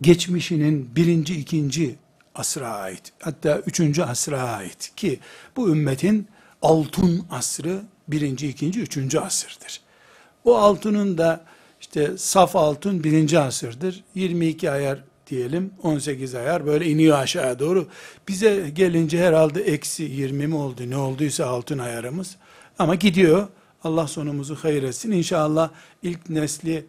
[0.00, 1.96] geçmişinin birinci, ikinci
[2.34, 5.20] asra ait, hatta üçüncü asra ait ki
[5.56, 6.28] bu ümmetin
[6.62, 9.80] altın asrı birinci, ikinci, üçüncü asırdır.
[10.44, 11.44] O altının da
[11.80, 14.04] işte saf altın birinci asırdır.
[14.14, 17.88] 22 ayar diyelim 18 ayar böyle iniyor aşağıya doğru.
[18.28, 22.36] Bize gelince herhalde eksi 20 mi oldu ne olduysa altın ayarımız.
[22.78, 23.48] Ama gidiyor.
[23.84, 25.10] Allah sonumuzu hayır etsin.
[25.10, 25.70] İnşallah
[26.02, 26.86] ilk nesli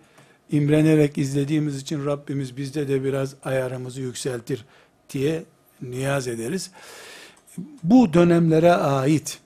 [0.52, 4.66] imrenerek izlediğimiz için Rabbimiz bizde de biraz ayarımızı yükseltir
[5.10, 5.44] diye
[5.82, 6.72] niyaz ederiz.
[7.84, 9.40] Bu dönemlere ait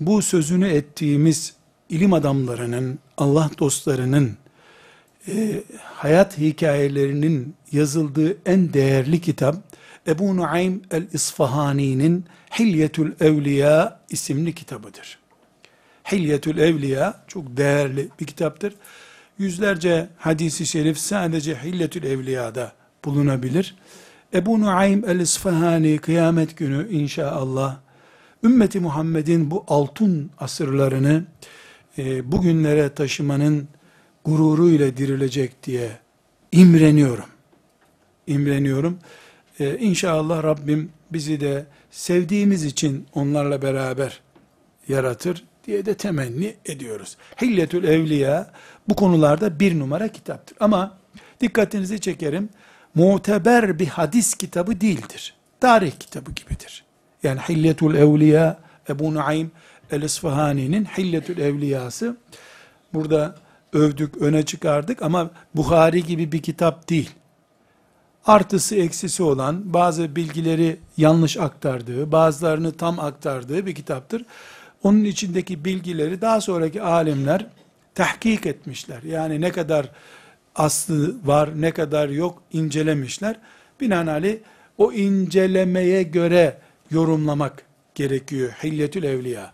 [0.00, 1.54] bu sözünü ettiğimiz
[1.88, 4.36] ilim adamlarının, Allah dostlarının
[5.28, 9.56] e, hayat hikayelerinin yazıldığı en değerli kitap
[10.06, 12.24] Ebu Nuaym el-İsfahani'nin
[12.58, 15.18] Hilyetül Evliya isimli kitabıdır.
[16.12, 18.74] Hilyetül Evliya çok değerli bir kitaptır.
[19.38, 22.72] Yüzlerce hadisi şerif sadece Hilyetül Evliya'da
[23.04, 23.76] bulunabilir.
[24.34, 27.76] Ebu Nuaym el-İsfahani kıyamet günü inşallah
[28.44, 31.24] ümmeti Muhammed'in bu altın asırlarını
[31.98, 33.68] e, bugünlere taşımanın
[34.24, 35.90] gururuyla dirilecek diye
[36.52, 37.28] imreniyorum.
[38.26, 38.98] İmreniyorum.
[39.60, 44.20] Ee, inşallah Rabbim bizi de sevdiğimiz için onlarla beraber
[44.88, 47.16] yaratır diye de temenni ediyoruz.
[47.42, 48.50] Hilletül Evliya
[48.88, 50.56] bu konularda bir numara kitaptır.
[50.60, 50.98] Ama
[51.40, 52.48] dikkatinizi çekerim,
[52.94, 55.34] muteber bir hadis kitabı değildir.
[55.60, 56.84] Tarih kitabı gibidir.
[57.22, 59.50] Yani Hilletül Evliya, Ebu Nuaym
[59.90, 62.16] el-İsfahani'nin Hilletül Evliyası,
[62.94, 63.34] burada
[63.72, 67.10] övdük, öne çıkardık ama Bukhari gibi bir kitap değil.
[68.26, 74.24] Artısı eksisi olan, bazı bilgileri yanlış aktardığı, bazılarını tam aktardığı bir kitaptır.
[74.82, 77.46] Onun içindeki bilgileri daha sonraki alimler
[77.94, 79.02] tahkik etmişler.
[79.02, 79.90] Yani ne kadar
[80.54, 83.36] aslı var, ne kadar yok incelemişler.
[83.80, 84.36] Binaenaleyh
[84.78, 86.58] o incelemeye göre
[86.90, 87.62] yorumlamak
[87.94, 88.52] gerekiyor.
[88.62, 89.52] Hilyetül Evliya.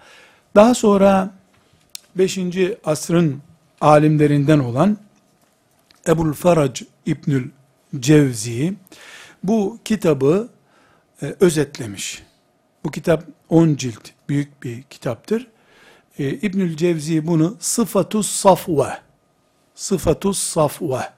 [0.54, 1.30] Daha sonra
[2.16, 2.38] 5.
[2.84, 3.42] asrın
[3.80, 4.98] alimlerinden olan
[6.08, 7.50] Ebul Farac İbnül
[8.00, 8.74] Cevzi
[9.42, 10.48] bu kitabı
[11.22, 12.22] e, özetlemiş.
[12.84, 15.46] Bu kitap 10 cilt büyük bir kitaptır.
[16.18, 18.98] E, İbnül Cevzi bunu sıfatus safve
[19.74, 21.10] sıfatus safve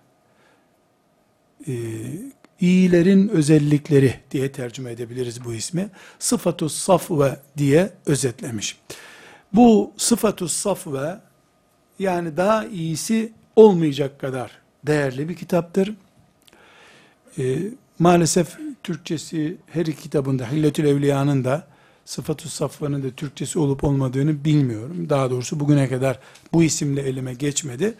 [1.66, 1.72] e,
[2.60, 5.88] iyilerin özellikleri diye tercüme edebiliriz bu ismi.
[6.18, 8.78] Sıfatus safve diye özetlemiş.
[9.52, 11.20] Bu sıfatus safve
[11.98, 14.50] yani daha iyisi olmayacak kadar
[14.86, 15.94] değerli bir kitaptır.
[17.38, 17.58] Ee,
[17.98, 21.66] maalesef Türkçesi her iki kitabında Hilletül Evliya'nın da
[22.06, 25.10] Sıfatü Safvan'ın da Türkçesi olup olmadığını bilmiyorum.
[25.10, 26.18] Daha doğrusu bugüne kadar
[26.52, 27.94] bu isimle elime geçmedi.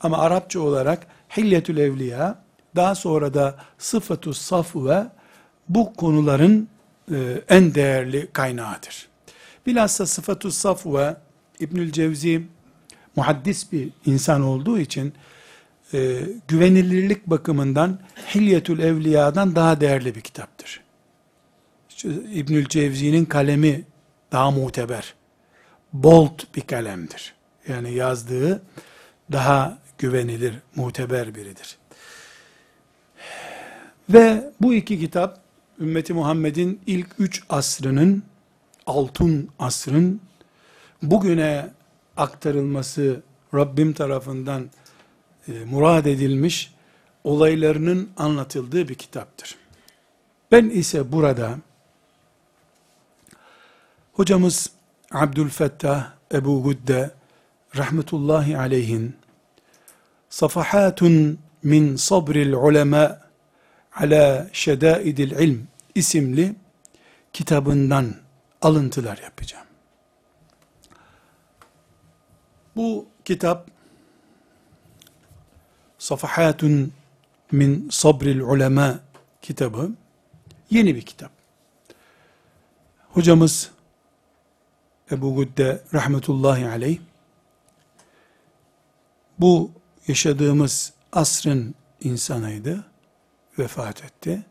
[0.00, 2.42] Ama Arapça olarak Hilletül Evliya,
[2.76, 5.06] daha sonra da Sıfatü Safve
[5.68, 6.68] bu konuların
[7.12, 9.08] e, en değerli kaynağıdır.
[9.66, 11.16] Bilhassa Sıfatü Safve
[11.60, 12.46] İbnül Cevzi
[13.16, 15.12] muhaddis bir insan olduğu için
[15.94, 17.98] e, güvenilirlik bakımından
[18.34, 20.80] Hilyetül Evliya'dan daha değerli bir kitaptır.
[22.04, 23.84] İbnül Cevzi'nin kalemi
[24.32, 25.14] daha muteber,
[25.92, 27.34] bolt bir kalemdir.
[27.68, 28.62] Yani yazdığı
[29.32, 31.78] daha güvenilir, muteber biridir.
[34.08, 35.40] Ve bu iki kitap
[35.80, 38.22] ümmeti Muhammed'in ilk üç asrının,
[38.86, 40.20] altın asrın
[41.02, 41.70] bugüne
[42.16, 43.22] aktarılması
[43.54, 44.70] Rabbim tarafından
[45.48, 46.74] e, murad edilmiş
[47.24, 49.56] olaylarının anlatıldığı bir kitaptır.
[50.52, 51.58] Ben ise burada
[54.20, 54.70] hocamız
[55.10, 57.10] Abdülfettah Ebu Gudde
[57.76, 59.16] rahmetullahi aleyhin
[60.28, 63.20] Safahatun min sabril ulema
[63.96, 66.54] ala şedaidil ilm isimli
[67.32, 68.14] kitabından
[68.62, 69.66] alıntılar yapacağım.
[72.76, 73.68] Bu kitap
[75.98, 76.92] Safahatun
[77.52, 79.00] min Sabril Ulema
[79.42, 79.90] kitabı
[80.70, 81.30] yeni bir kitap.
[83.08, 83.70] Hocamız
[85.10, 86.98] Ebu Gudde rahmetullahi aleyh
[89.38, 89.70] bu
[90.08, 92.84] yaşadığımız asrın insanıydı.
[93.58, 94.42] Vefat etti.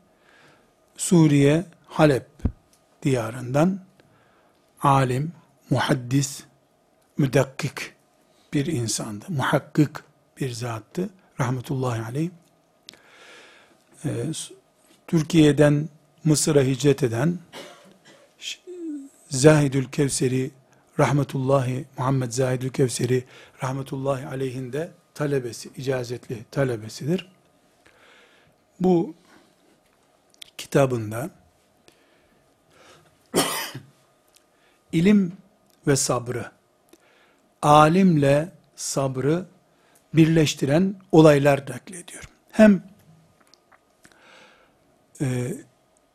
[0.97, 2.27] Suriye Halep
[3.03, 3.79] diyarından
[4.81, 5.31] alim,
[5.69, 6.43] muhaddis,
[7.17, 7.93] müdakkik
[8.53, 9.25] bir insandı.
[9.29, 9.89] Muhakkik
[10.37, 11.09] bir zattı.
[11.39, 12.29] Rahmetullahi aleyh.
[14.05, 14.09] Ee,
[15.07, 15.89] Türkiye'den
[16.23, 17.39] Mısır'a hicret eden
[19.29, 20.51] Zahidül Kevseri
[20.99, 23.23] rahmetullahi Muhammed Zahidül Kevseri
[23.63, 27.31] rahmetullahi aleyhinde talebesi, icazetli talebesidir.
[28.79, 29.15] Bu
[30.57, 31.29] kitabında
[34.91, 35.33] ilim
[35.87, 36.51] ve sabrı,
[37.61, 39.45] alimle sabrı
[40.13, 42.29] birleştiren olaylar naklediyor.
[42.51, 42.83] Hem
[45.21, 45.53] e,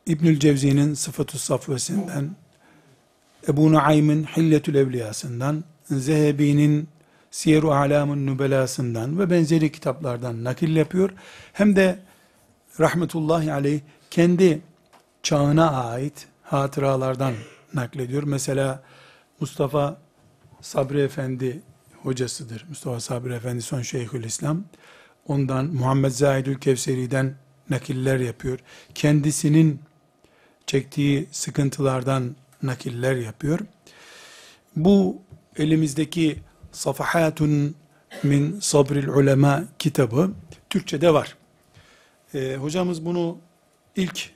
[0.05, 2.35] İbnül Cevzi'nin Sıfatu Safvesinden,
[3.47, 6.89] Ebu Nuaym'in Hilletül Evliyasından, Zehebi'nin
[7.31, 11.09] Siyer-u Alam'ın Nübelasından ve benzeri kitaplardan nakil yapıyor.
[11.53, 11.99] Hem de
[12.79, 13.79] rahmetullahi aleyh
[14.11, 14.61] kendi
[15.23, 17.33] çağına ait hatıralardan
[17.73, 18.23] naklediyor.
[18.23, 18.83] Mesela
[19.39, 19.97] Mustafa
[20.61, 21.61] Sabri Efendi
[22.03, 22.65] hocasıdır.
[22.69, 24.63] Mustafa Sabri Efendi son Şeyhül İslam.
[25.27, 27.35] Ondan Muhammed Zahidül Kevseri'den
[27.69, 28.59] nakiller yapıyor.
[28.95, 29.79] Kendisinin
[30.67, 33.59] çektiği sıkıntılardan nakiller yapıyor.
[34.75, 35.21] Bu
[35.57, 36.39] elimizdeki
[36.71, 37.75] Safahatun
[38.23, 40.31] min Sabril Ulema kitabı
[40.69, 41.37] Türkçe'de var.
[42.33, 43.37] Ee, hocamız bunu
[43.95, 44.29] ilk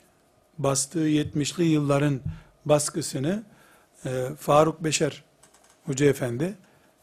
[0.58, 2.21] bastığı 70'li yılların
[2.65, 3.43] baskısını
[4.05, 5.23] e, Faruk Beşer
[5.86, 6.55] Hoca Efendi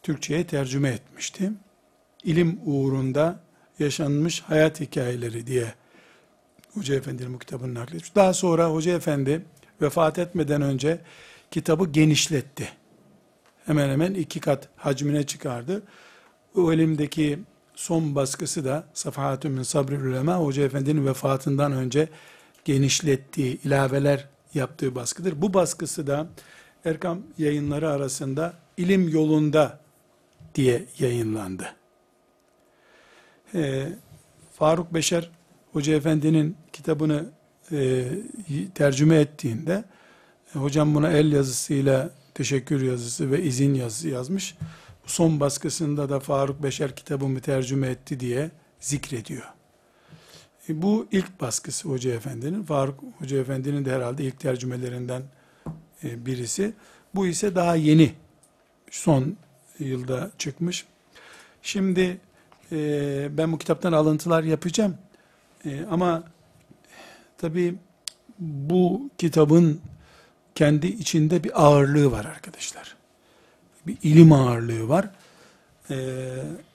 [0.02, 1.52] Türkçe'ye tercüme etmişti.
[2.24, 3.40] İlim uğrunda
[3.78, 5.74] yaşanmış hayat hikayeleri diye
[6.74, 8.14] Hoca Efendi'nin bu kitabını nakletmiş.
[8.14, 9.42] Daha sonra Hoca Efendi
[9.82, 11.00] vefat etmeden önce
[11.50, 12.68] kitabı genişletti.
[13.66, 15.82] Hemen hemen iki kat hacmine çıkardı.
[16.54, 17.38] O elimdeki
[17.74, 22.08] son baskısı da Safahatü min Sabri Ulema Hoca Efendi'nin vefatından önce
[22.64, 25.42] genişlettiği, ilaveler yaptığı baskıdır.
[25.42, 26.26] Bu baskısı da
[26.84, 29.80] Erkam yayınları arasında ilim yolunda
[30.54, 31.74] diye yayınlandı.
[33.54, 33.88] Ee,
[34.52, 35.30] Faruk Beşer
[35.72, 37.30] Hoca Efendi'nin kitabını
[37.72, 38.04] e,
[38.74, 39.84] tercüme ettiğinde
[40.54, 44.56] e, hocam buna el yazısıyla teşekkür yazısı ve izin yazısı yazmış.
[45.06, 48.50] Son baskısında da Faruk Beşer kitabımı tercüme etti diye
[48.80, 49.46] zikrediyor.
[50.68, 52.62] E, bu ilk baskısı Hoca Efendi'nin.
[52.62, 55.22] Faruk Hoca Efendi'nin de herhalde ilk tercümelerinden
[56.02, 56.72] birisi.
[57.14, 58.12] Bu ise daha yeni.
[58.90, 59.36] Son
[59.78, 60.86] yılda çıkmış.
[61.62, 62.20] Şimdi
[63.36, 64.96] ben bu kitaptan alıntılar yapacağım.
[65.64, 66.24] E, ama
[67.38, 67.74] tabi
[68.38, 69.80] bu kitabın
[70.54, 72.96] kendi içinde bir ağırlığı var arkadaşlar.
[73.86, 75.10] Bir ilim ağırlığı var.
[75.90, 75.96] E,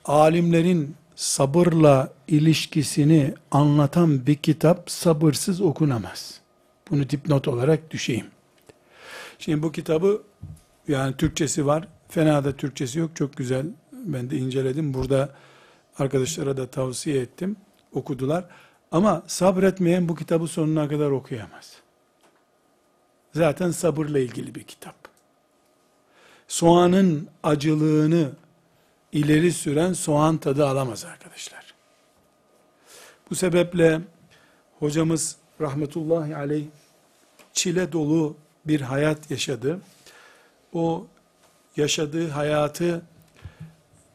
[0.06, 6.42] alimlerin sabırla ilişkisini anlatan bir kitap sabırsız okunamaz.
[6.90, 8.26] Bunu dipnot olarak düşeyim.
[9.40, 10.24] Şimdi bu kitabı
[10.88, 11.88] yani Türkçesi var.
[12.10, 13.16] Fena da Türkçesi yok.
[13.16, 13.66] Çok güzel.
[13.94, 14.94] Ben de inceledim.
[14.94, 15.30] Burada
[15.98, 17.56] arkadaşlara da tavsiye ettim.
[17.94, 18.46] Okudular.
[18.92, 21.74] Ama sabretmeyen bu kitabı sonuna kadar okuyamaz.
[23.34, 24.96] Zaten sabırla ilgili bir kitap.
[26.48, 28.32] Soğanın acılığını
[29.12, 31.74] ileri süren soğan tadı alamaz arkadaşlar.
[33.30, 34.02] Bu sebeple
[34.80, 36.66] hocamız rahmetullahi aleyh
[37.54, 38.36] çile dolu
[38.66, 39.80] bir hayat yaşadı.
[40.74, 41.08] O
[41.78, 43.02] yaşadığı hayatı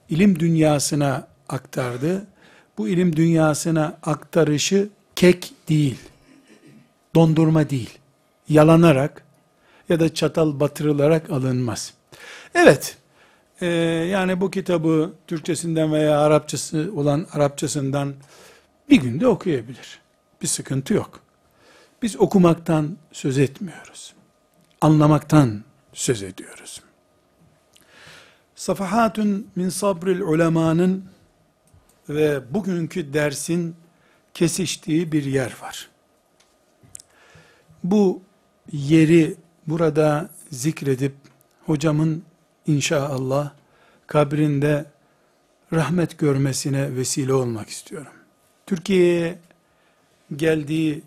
[0.09, 2.27] ilim dünyasına aktardı.
[2.79, 5.99] Bu ilim dünyasına aktarışı kek değil,
[7.15, 7.99] dondurma değil,
[8.49, 9.25] yalanarak
[9.89, 11.95] ya da çatal batırılarak alınmaz.
[12.55, 12.97] Evet,
[13.61, 13.67] e,
[14.11, 18.15] yani bu kitabı Türkçesinden veya Arapçası olan Arapçasından
[18.91, 20.01] bir günde okuyabilir.
[20.43, 21.21] Bir sıkıntı yok.
[22.03, 24.15] Biz okumaktan söz etmiyoruz.
[24.81, 26.83] Anlamaktan söz ediyoruz.
[28.55, 31.05] Safahatun min sabril ulemanın
[32.09, 33.77] ve bugünkü dersin
[34.35, 35.89] kesiştiği bir yer var.
[37.85, 38.23] Bu
[38.73, 39.35] yeri
[39.67, 41.15] burada zikredip
[41.67, 42.23] hocamın
[42.67, 43.53] inşallah
[44.07, 44.85] kabrinde
[45.73, 48.13] rahmet görmesine vesile olmak istiyorum.
[48.67, 49.39] Türkiye'ye
[50.37, 51.03] geldiği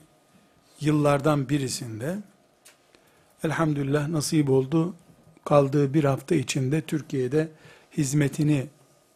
[0.80, 2.18] yıllardan birisinde
[3.43, 4.95] elhamdülillah nasip oldu.
[5.45, 7.50] Kaldığı bir hafta içinde Türkiye'de
[7.97, 8.68] hizmetini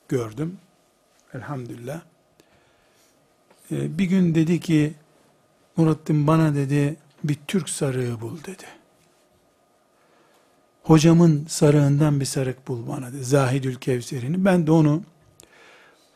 [0.08, 0.58] gördüm.
[1.34, 2.02] Elhamdülillah.
[3.72, 4.94] Ee, bir gün dedi ki
[5.78, 8.66] Murattin bana dedi bir Türk sarığı bul dedi.
[10.84, 13.24] hocamın sarığından bir sarık bul bana dedi.
[13.24, 14.46] Zahidül Kevser'ini.
[14.46, 15.04] Ben de onu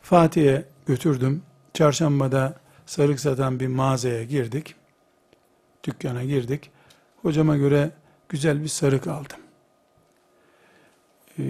[0.02, 1.44] Fatih'e götürdüm.
[1.74, 2.56] Çarşambada
[2.86, 4.76] sarık satan bir mağazaya girdik.
[5.84, 6.72] Dükkana girdik.
[7.22, 7.92] Hocama göre
[8.30, 9.40] güzel bir sarık aldım.
[11.40, 11.44] Ee,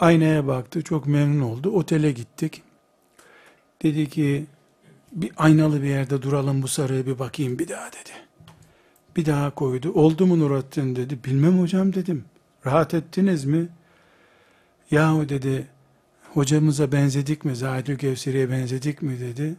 [0.00, 0.82] aynaya baktı.
[0.82, 1.70] Çok memnun oldu.
[1.70, 2.62] Otele gittik.
[3.84, 4.46] Dedi ki
[5.12, 8.12] bir aynalı bir yerde duralım bu sarığı bir bakayım bir daha dedi.
[9.16, 9.92] Bir daha koydu.
[9.92, 11.18] Oldu mu Nurattin dedi.
[11.24, 12.24] Bilmem hocam dedim.
[12.66, 13.68] Rahat ettiniz mi?
[14.90, 15.66] Yahu dedi
[16.34, 17.56] hocamıza benzedik mi?
[17.56, 19.56] Zahidü Kevseri'ye benzedik mi dedi.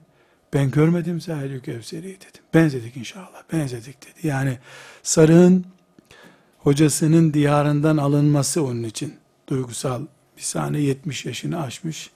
[0.53, 2.43] Ben görmedim Zahidü Kevseri'yi dedim.
[2.53, 3.43] Benzedik inşallah.
[3.53, 4.27] Benzedik dedi.
[4.27, 4.57] Yani
[5.03, 5.65] sarığın
[6.57, 9.13] hocasının diyarından alınması onun için
[9.47, 10.01] duygusal
[10.37, 12.09] bir sahne 70 yaşını aşmış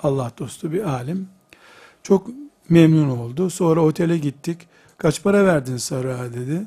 [0.00, 1.28] Allah dostu bir alim.
[2.02, 2.30] Çok
[2.68, 3.50] memnun oldu.
[3.50, 4.68] Sonra otele gittik.
[4.98, 6.66] Kaç para verdin sarığa dedi.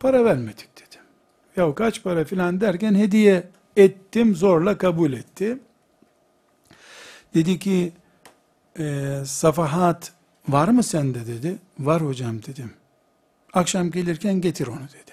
[0.00, 1.00] Para vermedik dedim.
[1.56, 5.58] Ya kaç para filan derken hediye ettim zorla kabul etti.
[7.34, 7.92] Dedi ki
[8.78, 10.12] e, safahat
[10.48, 11.58] var mı sende dedi.
[11.78, 12.72] Var hocam dedim.
[13.52, 15.12] Akşam gelirken getir onu dedi.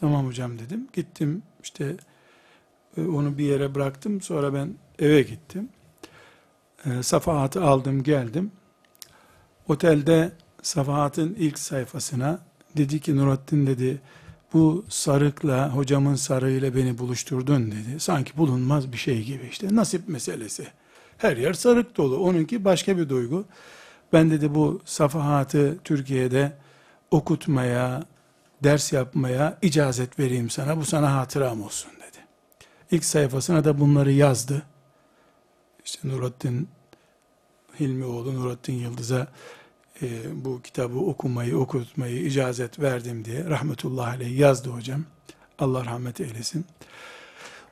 [0.00, 0.88] Tamam hocam dedim.
[0.92, 1.96] Gittim işte
[2.96, 4.20] e, onu bir yere bıraktım.
[4.20, 5.68] Sonra ben eve gittim.
[6.86, 8.52] E, safahatı aldım geldim.
[9.68, 12.38] Otelde safahatın ilk sayfasına
[12.76, 14.00] dedi ki Nurattin dedi
[14.52, 18.00] bu sarıkla hocamın sarığıyla beni buluşturdun dedi.
[18.00, 20.66] Sanki bulunmaz bir şey gibi işte nasip meselesi.
[21.18, 22.16] Her yer sarık dolu.
[22.16, 23.44] Onunki başka bir duygu.
[24.12, 26.52] Ben dedi bu safahatı Türkiye'de
[27.10, 28.04] okutmaya,
[28.64, 30.76] ders yapmaya icazet vereyim sana.
[30.76, 32.18] Bu sana hatıram olsun dedi.
[32.90, 34.62] İlk sayfasına da bunları yazdı.
[35.84, 36.68] İşte Nurattin
[37.80, 39.28] Hilmioğlu Nurattin Yıldız'a
[40.02, 40.08] e,
[40.44, 45.04] bu kitabı okumayı, okutmayı icazet verdim diye rahmetullahi aleyh yazdı hocam.
[45.58, 46.64] Allah rahmet eylesin.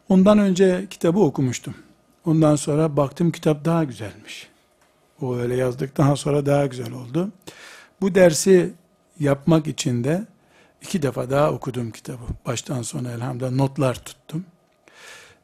[0.08, 1.74] Ondan önce kitabı okumuştum.
[2.24, 4.48] Ondan sonra baktım kitap daha güzelmiş.
[5.20, 7.32] O öyle yazdıktan sonra daha güzel oldu.
[8.00, 8.72] Bu dersi
[9.20, 10.26] yapmak için de
[10.82, 12.22] iki defa daha okudum kitabı.
[12.46, 14.44] Baştan sona elhamdülillah notlar tuttum.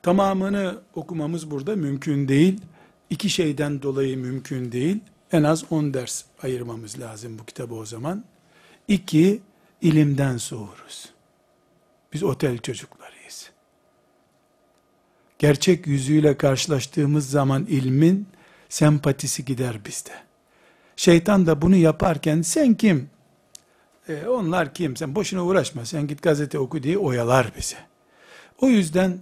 [0.02, 2.60] Tamamını okumamız burada mümkün değil.
[3.10, 5.00] İki şeyden dolayı mümkün değil.
[5.32, 8.24] En az on ders ayırmamız lazım bu kitabı o zaman.
[8.88, 9.40] İki,
[9.80, 11.08] ilimden soğuruz.
[12.12, 13.50] Biz otel çocuklarıyız.
[15.38, 18.26] Gerçek yüzüyle karşılaştığımız zaman ilmin
[18.68, 20.12] sempatisi gider bizde.
[20.96, 23.10] Şeytan da bunu yaparken sen kim?
[24.08, 24.96] E, onlar kim?
[24.96, 25.84] Sen boşuna uğraşma.
[25.84, 27.76] Sen git gazete oku diye oyalar bizi.
[28.60, 29.18] O yüzden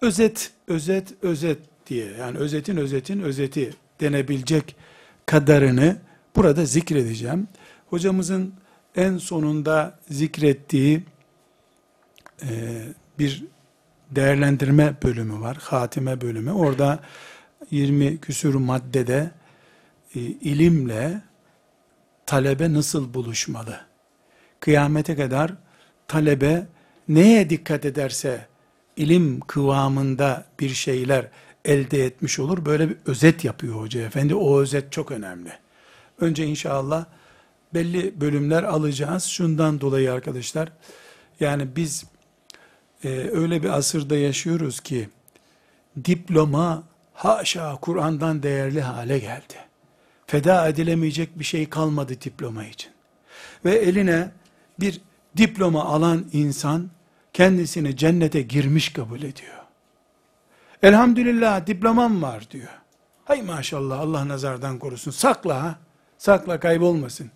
[0.00, 4.76] özet, özet, özet diye yani özetin özetin özeti denebilecek
[5.26, 5.96] kadarını
[6.36, 7.48] burada zikredeceğim.
[7.90, 8.54] Hocamızın
[8.96, 11.02] en sonunda zikrettiği
[12.42, 12.48] e,
[13.18, 13.44] bir
[14.10, 15.56] değerlendirme bölümü var.
[15.60, 16.52] Hatime bölümü.
[16.52, 17.00] Orada
[17.70, 19.30] 20 küsur maddede
[20.14, 21.20] e, ilimle
[22.26, 23.80] talebe nasıl buluşmalı?
[24.60, 25.52] Kıyamete kadar
[26.08, 26.66] talebe
[27.08, 28.46] neye dikkat ederse
[28.96, 31.28] ilim kıvamında bir şeyler
[31.64, 32.66] elde etmiş olur.
[32.66, 34.34] Böyle bir özet yapıyor hoca efendi.
[34.34, 35.52] O özet çok önemli.
[36.20, 37.04] Önce inşallah
[37.74, 39.24] belli bölümler alacağız.
[39.24, 40.72] Şundan dolayı arkadaşlar,
[41.40, 42.04] yani biz
[43.04, 45.08] e, öyle bir asırda yaşıyoruz ki,
[46.04, 46.82] diploma
[47.14, 49.54] haşa Kur'an'dan değerli hale geldi.
[50.26, 52.90] Feda edilemeyecek bir şey kalmadı diploma için.
[53.64, 54.30] Ve eline
[54.80, 55.00] bir
[55.36, 56.90] diploma alan insan,
[57.36, 59.54] kendisini cennete girmiş kabul ediyor.
[60.82, 62.68] Elhamdülillah diplomam var diyor.
[63.24, 65.10] Hay maşallah Allah nazardan korusun.
[65.10, 65.78] Sakla ha.
[66.18, 67.30] Sakla kaybolmasın.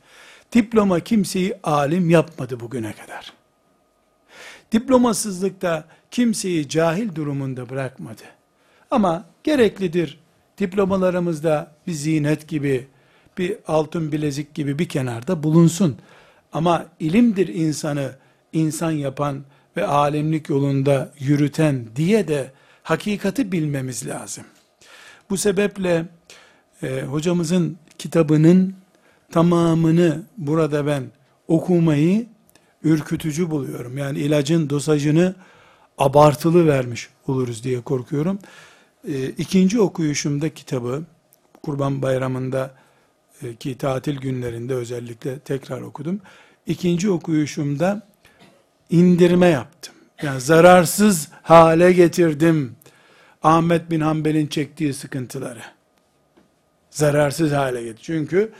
[0.52, 3.32] Diploma kimseyi alim yapmadı bugüne kadar.
[4.72, 8.22] Diplomasızlıkta kimseyi cahil durumunda bırakmadı.
[8.90, 10.20] Ama gereklidir.
[10.58, 12.88] Diplomalarımızda bir zinet gibi,
[13.38, 15.98] bir altın bilezik gibi bir kenarda bulunsun.
[16.52, 18.12] Ama ilimdir insanı
[18.52, 19.44] insan yapan
[19.76, 22.52] ve alimlik yolunda yürüten diye de
[22.82, 24.44] hakikati bilmemiz lazım.
[25.30, 26.06] Bu sebeple
[26.82, 28.74] e, hocamızın kitabının
[29.32, 31.02] tamamını burada ben
[31.48, 32.26] okumayı
[32.84, 33.98] ürkütücü buluyorum.
[33.98, 35.34] Yani ilacın dosajını
[35.98, 38.38] abartılı vermiş oluruz diye korkuyorum.
[39.08, 41.02] E, ikinci okuyuşumda kitabı,
[41.62, 42.74] Kurban Bayramı'nda
[43.42, 46.20] e, ki tatil günlerinde özellikle tekrar okudum.
[46.66, 48.09] İkinci okuyuşumda
[48.90, 49.94] indirme yaptım.
[50.22, 52.76] Yani zararsız hale getirdim.
[53.42, 55.62] Ahmet bin Hanbel'in çektiği sıkıntıları.
[56.90, 58.02] Zararsız hale getirdim.
[58.02, 58.52] Çünkü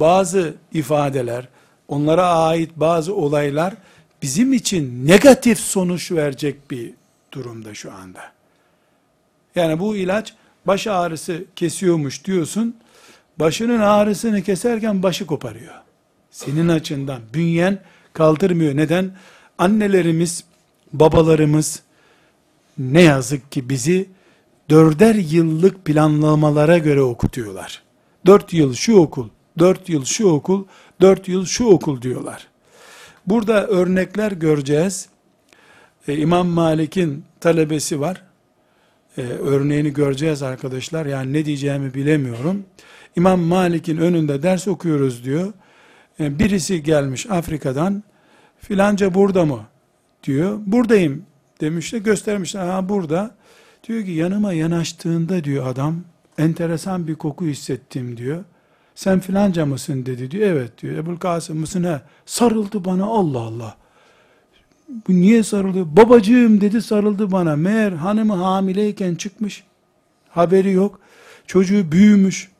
[0.00, 1.48] bazı ifadeler,
[1.88, 3.74] onlara ait bazı olaylar
[4.22, 6.94] bizim için negatif sonuç verecek bir
[7.32, 8.32] durumda şu anda.
[9.54, 10.34] Yani bu ilaç
[10.66, 12.76] baş ağrısı kesiyormuş diyorsun.
[13.36, 15.74] Başının ağrısını keserken başı koparıyor.
[16.30, 17.78] Senin açından bünyen
[18.12, 18.76] kaldırmıyor.
[18.76, 19.10] Neden?
[19.58, 20.44] Annelerimiz,
[20.92, 21.82] babalarımız
[22.78, 24.08] ne yazık ki bizi
[24.70, 27.82] dörder yıllık planlamalara göre okutuyorlar.
[28.26, 29.28] Dört yıl şu okul,
[29.58, 30.64] dört yıl şu okul,
[31.00, 32.48] dört yıl şu okul diyorlar.
[33.26, 35.08] Burada örnekler göreceğiz.
[36.08, 38.22] Ee, İmam Malik'in talebesi var.
[39.18, 41.06] Ee, örneğini göreceğiz arkadaşlar.
[41.06, 42.64] Yani ne diyeceğimi bilemiyorum.
[43.16, 45.52] İmam Malik'in önünde ders okuyoruz diyor.
[46.20, 48.02] Ee, birisi gelmiş Afrika'dan.
[48.58, 49.60] Filanca burada mı?
[50.24, 50.58] Diyor.
[50.66, 51.26] Buradayım
[51.60, 52.66] demiş de göstermişler.
[52.66, 53.30] Ha burada.
[53.88, 56.00] Diyor ki yanıma yanaştığında diyor adam
[56.38, 58.44] enteresan bir koku hissettim diyor.
[58.94, 60.50] Sen filanca mısın dedi diyor.
[60.50, 60.96] Evet diyor.
[60.96, 61.84] Ebul Kasım mısın?
[61.84, 62.00] He.
[62.26, 63.76] Sarıldı bana Allah Allah.
[65.08, 65.86] Bu niye sarılıyor?
[65.96, 67.56] Babacığım dedi sarıldı bana.
[67.56, 69.64] Meğer hanımı hamileyken çıkmış.
[70.28, 71.00] Haberi yok.
[71.46, 72.50] Çocuğu büyümüş.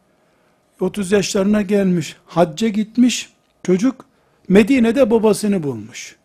[0.81, 2.17] 30 yaşlarına gelmiş.
[2.27, 3.33] Hacca gitmiş.
[3.69, 4.05] Çocuk
[4.49, 6.17] Medine'de babasını bulmuş.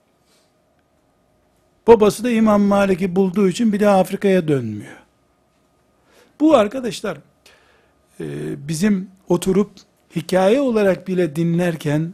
[1.87, 4.97] Babası da İmam Malik'i bulduğu için bir daha Afrika'ya dönmüyor.
[6.39, 7.17] Bu arkadaşlar
[8.19, 8.25] e,
[8.67, 9.71] bizim oturup
[10.15, 12.13] hikaye olarak bile dinlerken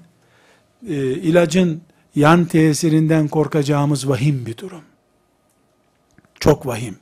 [0.87, 1.81] e, ilacın
[2.15, 4.83] yan tesirinden korkacağımız vahim bir durum.
[6.39, 6.97] Çok vahim.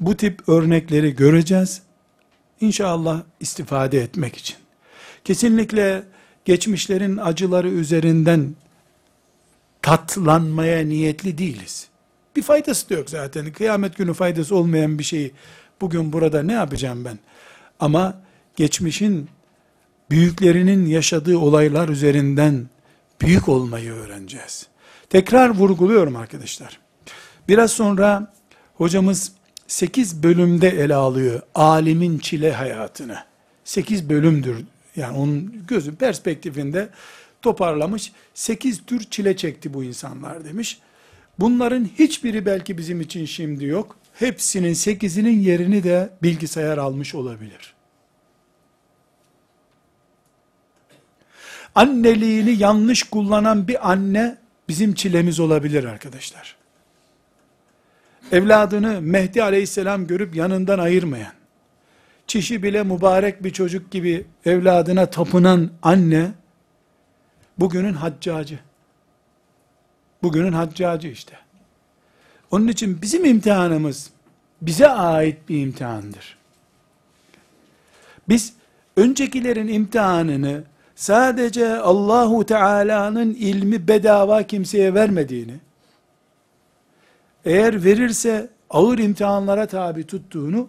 [0.00, 1.82] Bu tip örnekleri göreceğiz.
[2.60, 4.56] İnşallah istifade etmek için.
[5.24, 6.09] Kesinlikle
[6.44, 8.54] geçmişlerin acıları üzerinden
[9.82, 11.88] tatlanmaya niyetli değiliz.
[12.36, 13.52] Bir faydası da yok zaten.
[13.52, 15.32] Kıyamet günü faydası olmayan bir şeyi
[15.80, 17.18] bugün burada ne yapacağım ben?
[17.80, 18.20] Ama
[18.56, 19.28] geçmişin
[20.10, 22.68] büyüklerinin yaşadığı olaylar üzerinden
[23.20, 24.66] büyük olmayı öğreneceğiz.
[25.10, 26.80] Tekrar vurguluyorum arkadaşlar.
[27.48, 28.32] Biraz sonra
[28.74, 29.32] hocamız
[29.66, 33.18] 8 bölümde ele alıyor alimin çile hayatını.
[33.64, 34.64] 8 bölümdür.
[34.96, 36.88] Yani onun gözü perspektifinde
[37.42, 38.12] toparlamış.
[38.34, 40.78] 8 tür çile çekti bu insanlar demiş.
[41.38, 43.96] Bunların hiçbiri belki bizim için şimdi yok.
[44.14, 47.74] Hepsinin 8'inin yerini de bilgisayar almış olabilir.
[51.74, 54.38] Anneliğini yanlış kullanan bir anne
[54.68, 56.56] bizim çilemiz olabilir arkadaşlar.
[58.32, 61.32] Evladını Mehdi aleyhisselam görüp yanından ayırmayan,
[62.30, 66.30] çişi bile mübarek bir çocuk gibi evladına tapınan anne,
[67.58, 68.58] bugünün haccacı.
[70.22, 71.36] Bugünün haccacı işte.
[72.50, 74.10] Onun için bizim imtihanımız,
[74.62, 76.38] bize ait bir imtihandır.
[78.28, 78.52] Biz,
[78.96, 80.62] öncekilerin imtihanını,
[80.94, 85.54] sadece Allahu Teala'nın ilmi bedava kimseye vermediğini,
[87.44, 90.68] eğer verirse ağır imtihanlara tabi tuttuğunu,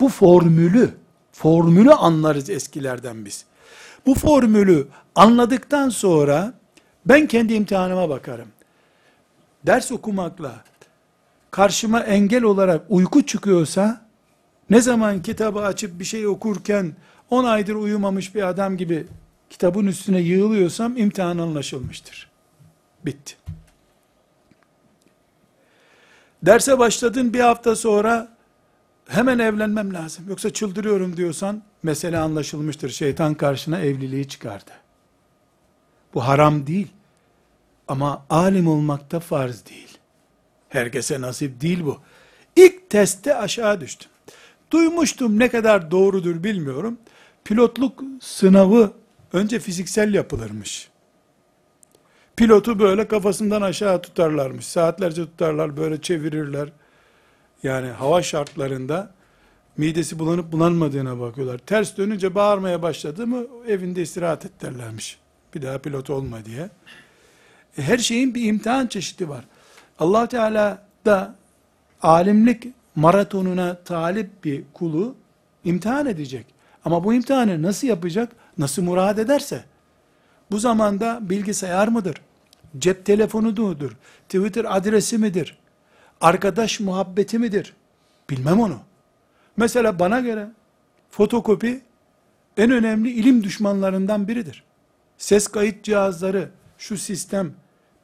[0.00, 0.90] bu formülü,
[1.32, 3.44] formülü anlarız eskilerden biz.
[4.06, 6.54] Bu formülü anladıktan sonra,
[7.06, 8.48] ben kendi imtihanıma bakarım.
[9.66, 10.64] Ders okumakla,
[11.50, 14.06] karşıma engel olarak uyku çıkıyorsa,
[14.70, 16.92] ne zaman kitabı açıp bir şey okurken,
[17.30, 19.06] 10 aydır uyumamış bir adam gibi
[19.50, 22.30] kitabın üstüne yığılıyorsam imtihan anlaşılmıştır.
[23.04, 23.36] Bitti.
[26.42, 28.35] Derse başladın bir hafta sonra
[29.08, 30.24] hemen evlenmem lazım.
[30.28, 32.90] Yoksa çıldırıyorum diyorsan mesele anlaşılmıştır.
[32.90, 34.70] Şeytan karşına evliliği çıkardı.
[36.14, 36.88] Bu haram değil.
[37.88, 39.98] Ama alim olmak da farz değil.
[40.68, 41.98] Herkese nasip değil bu.
[42.56, 44.10] İlk testte aşağı düştüm.
[44.70, 46.98] Duymuştum ne kadar doğrudur bilmiyorum.
[47.44, 48.92] Pilotluk sınavı
[49.32, 50.88] önce fiziksel yapılırmış.
[52.36, 54.66] Pilotu böyle kafasından aşağı tutarlarmış.
[54.66, 56.68] Saatlerce tutarlar, böyle çevirirler.
[57.62, 59.10] Yani hava şartlarında
[59.76, 61.58] midesi bulanıp bulanmadığına bakıyorlar.
[61.58, 65.18] Ters dönünce bağırmaya başladı mı evinde istirahat et derlermiş.
[65.54, 66.68] Bir daha pilot olma diye.
[67.78, 69.44] E, her şeyin bir imtihan çeşidi var.
[69.98, 71.34] allah Teala da
[72.02, 75.14] alimlik maratonuna talip bir kulu
[75.64, 76.46] imtihan edecek.
[76.84, 78.32] Ama bu imtihanı nasıl yapacak?
[78.58, 79.64] Nasıl murad ederse.
[80.50, 82.16] Bu zamanda bilgisayar mıdır?
[82.78, 83.96] Cep telefonu mudur?
[84.28, 85.58] Twitter adresi midir?
[86.20, 87.72] Arkadaş muhabbeti midir?
[88.30, 88.78] Bilmem onu.
[89.56, 90.48] Mesela bana göre
[91.10, 91.80] fotokopi
[92.56, 94.64] en önemli ilim düşmanlarından biridir.
[95.18, 97.52] Ses kayıt cihazları, şu sistem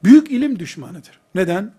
[0.05, 1.21] büyük ilim düşmanıdır.
[1.35, 1.73] Neden?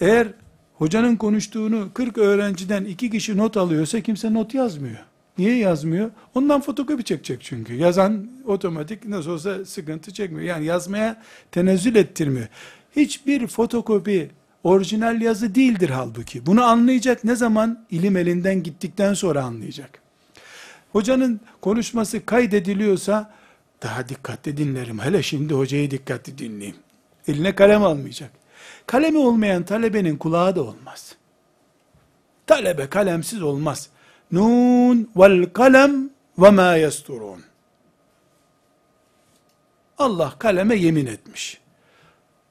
[0.00, 0.28] Eğer
[0.74, 4.98] hocanın konuştuğunu 40 öğrenciden iki kişi not alıyorsa kimse not yazmıyor.
[5.38, 6.10] Niye yazmıyor?
[6.34, 7.74] Ondan fotokopi çekecek çünkü.
[7.74, 10.44] Yazan otomatik nasıl olsa sıkıntı çekmiyor.
[10.44, 12.48] Yani yazmaya tenezzül ettirmiyor.
[12.96, 14.30] Hiçbir fotokopi
[14.64, 16.46] orijinal yazı değildir halbuki.
[16.46, 17.86] Bunu anlayacak ne zaman?
[17.90, 20.00] ilim elinden gittikten sonra anlayacak.
[20.92, 23.34] Hocanın konuşması kaydediliyorsa
[23.82, 24.98] daha dikkatli dinlerim.
[24.98, 26.76] Hele şimdi hocayı dikkatli dinleyeyim.
[27.28, 28.30] Eline kalem almayacak.
[28.86, 31.14] Kalemi olmayan talebenin kulağı da olmaz.
[32.46, 33.88] Talebe kalemsiz olmaz.
[34.32, 37.42] Nun vel kalem ve ma yesturun.
[39.98, 41.60] Allah kaleme yemin etmiş.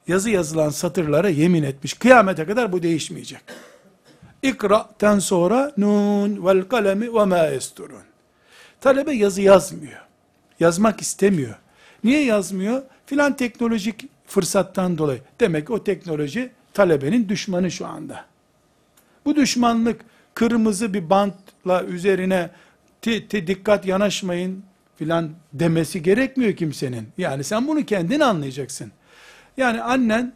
[0.08, 1.94] Yazı yazılan satırlara yemin etmiş.
[1.94, 3.40] Kıyamete kadar bu değişmeyecek.
[4.42, 8.02] İkra'ten sonra nun vel kalemi ve ma yesturun.
[8.80, 10.00] Talebe yazı yazmıyor.
[10.60, 11.54] Yazmak istemiyor.
[12.04, 12.82] Niye yazmıyor?
[13.06, 15.20] Filan teknolojik fırsattan dolayı.
[15.40, 18.24] Demek o teknoloji talebenin düşmanı şu anda.
[19.24, 20.00] Bu düşmanlık
[20.34, 22.50] kırmızı bir bantla üzerine
[23.02, 24.62] ti, ti, dikkat yanaşmayın
[24.96, 27.08] filan demesi gerekmiyor kimsenin.
[27.18, 28.92] Yani sen bunu kendin anlayacaksın.
[29.60, 30.32] Yani annen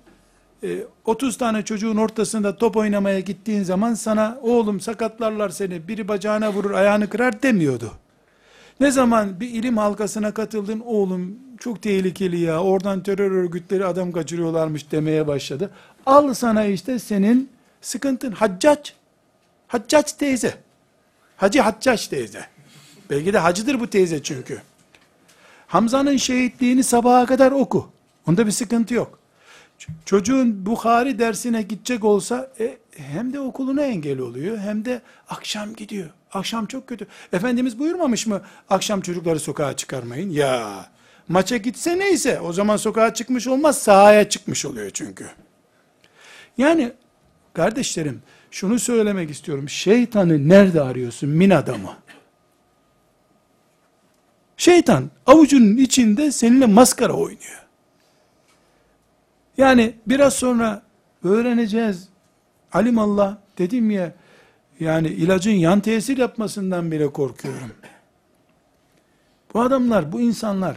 [1.04, 6.52] 30 e, tane çocuğun ortasında top oynamaya gittiğin zaman sana oğlum sakatlarlar seni biri bacağına
[6.52, 7.92] vurur ayağını kırar demiyordu.
[8.80, 14.92] Ne zaman bir ilim halkasına katıldın oğlum çok tehlikeli ya oradan terör örgütleri adam kaçırıyorlarmış
[14.92, 15.70] demeye başladı.
[16.06, 17.50] Al sana işte senin
[17.80, 18.90] sıkıntın haccac.
[19.68, 20.54] Haccac teyze.
[21.36, 22.46] Hacı Haccac teyze.
[23.10, 24.62] Belki de hacıdır bu teyze çünkü.
[25.66, 27.93] Hamza'nın şehitliğini sabaha kadar oku.
[28.26, 29.18] Onda bir sıkıntı yok.
[30.04, 36.10] Çocuğun Bukhari dersine gidecek olsa e, hem de okuluna engel oluyor hem de akşam gidiyor.
[36.32, 37.06] Akşam çok kötü.
[37.32, 40.30] Efendimiz buyurmamış mı akşam çocukları sokağa çıkarmayın?
[40.30, 40.86] Ya
[41.28, 45.26] maça gitse neyse o zaman sokağa çıkmış olmaz sahaya çıkmış oluyor çünkü.
[46.58, 46.92] Yani
[47.52, 49.68] kardeşlerim şunu söylemek istiyorum.
[49.68, 51.28] Şeytanı nerede arıyorsun?
[51.30, 51.96] Min adamı.
[54.56, 57.63] Şeytan avucunun içinde seninle maskara oynuyor.
[59.58, 60.82] Yani biraz sonra
[61.24, 62.08] öğreneceğiz.
[62.72, 64.12] Alim Allah dedim ya
[64.80, 67.72] yani ilacın yan tesir yapmasından bile korkuyorum.
[69.54, 70.76] Bu adamlar, bu insanlar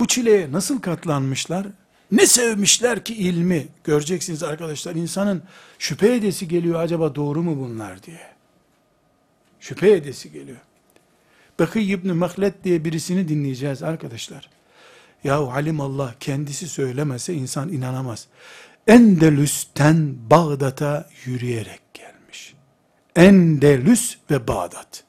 [0.00, 1.66] bu çileye nasıl katlanmışlar?
[2.12, 3.68] Ne sevmişler ki ilmi?
[3.84, 5.42] Göreceksiniz arkadaşlar insanın
[5.78, 8.20] şüphe edesi geliyor acaba doğru mu bunlar diye.
[9.60, 10.58] Şüphe edesi geliyor.
[11.58, 14.50] Bekıy İbni Mehlet diye birisini dinleyeceğiz arkadaşlar.
[15.24, 18.26] Yahu halim Allah kendisi söylemese insan inanamaz.
[18.86, 22.54] Endelüs'ten Bağdat'a yürüyerek gelmiş.
[23.16, 25.04] Endelüs ve Bağdat.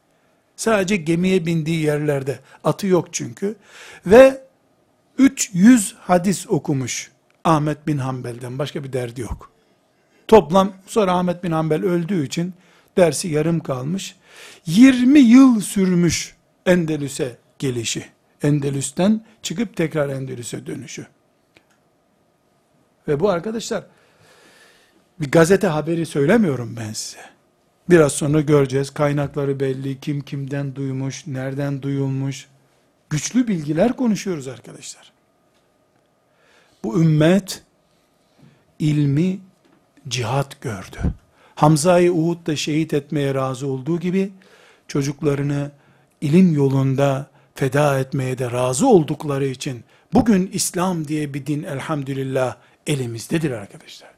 [0.55, 3.55] Sadece gemiye bindiği yerlerde, atı yok çünkü.
[4.05, 4.41] Ve
[5.17, 7.11] 300 hadis okumuş
[7.43, 9.51] Ahmet bin Hanbel'den, başka bir derdi yok.
[10.27, 12.53] Toplam, sonra Ahmet bin Hanbel öldüğü için
[12.97, 14.15] dersi yarım kalmış.
[14.65, 16.35] 20 yıl sürmüş
[16.65, 18.05] Endelüs'e gelişi.
[18.43, 21.07] Endülüs'ten çıkıp tekrar Endülüs'e dönüşü.
[23.07, 23.83] Ve bu arkadaşlar
[25.19, 27.31] bir gazete haberi söylemiyorum ben size.
[27.89, 28.89] Biraz sonra göreceğiz.
[28.89, 29.99] Kaynakları belli.
[29.99, 32.47] Kim kimden duymuş, nereden duyulmuş.
[33.09, 35.11] Güçlü bilgiler konuşuyoruz arkadaşlar.
[36.83, 37.63] Bu ümmet
[38.79, 39.39] ilmi
[40.07, 40.97] cihat gördü.
[41.55, 44.31] Hamza'yı Uhud'da şehit etmeye razı olduğu gibi
[44.87, 45.71] çocuklarını
[46.21, 49.83] ilim yolunda feda etmeye de razı oldukları için
[50.13, 52.55] bugün İslam diye bir din elhamdülillah
[52.87, 54.09] elimizdedir arkadaşlar.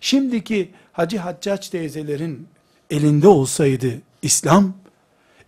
[0.00, 2.48] Şimdiki Hacı Haccaç teyzelerin
[2.90, 4.74] elinde olsaydı İslam,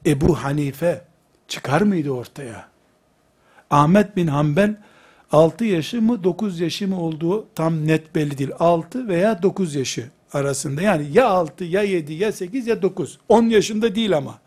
[0.07, 1.05] Ebu Hanife
[1.49, 2.69] çıkar mıydı ortaya?
[3.71, 4.77] Ahmet bin Hanbel
[5.33, 8.51] 6 yaşı mı 9 yaşı mı olduğu tam net belli değil.
[8.59, 10.83] 6 veya 9 yaşı arasında.
[10.83, 13.19] Yani ya 6 ya 7 ya 8 ya 9.
[13.29, 14.39] 10 yaşında değil ama.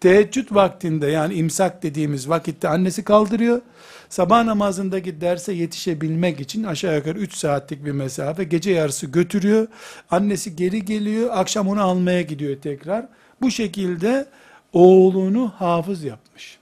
[0.00, 3.60] Teheccüd vaktinde yani imsak dediğimiz vakitte annesi kaldırıyor.
[4.08, 9.66] Sabah namazındaki derse yetişebilmek için aşağı yukarı 3 saatlik bir mesafe gece yarısı götürüyor.
[10.10, 11.30] Annesi geri geliyor.
[11.32, 13.06] Akşam onu almaya gidiyor tekrar.
[13.40, 14.26] Bu şekilde
[14.72, 16.58] oğlunu hafız yapmış.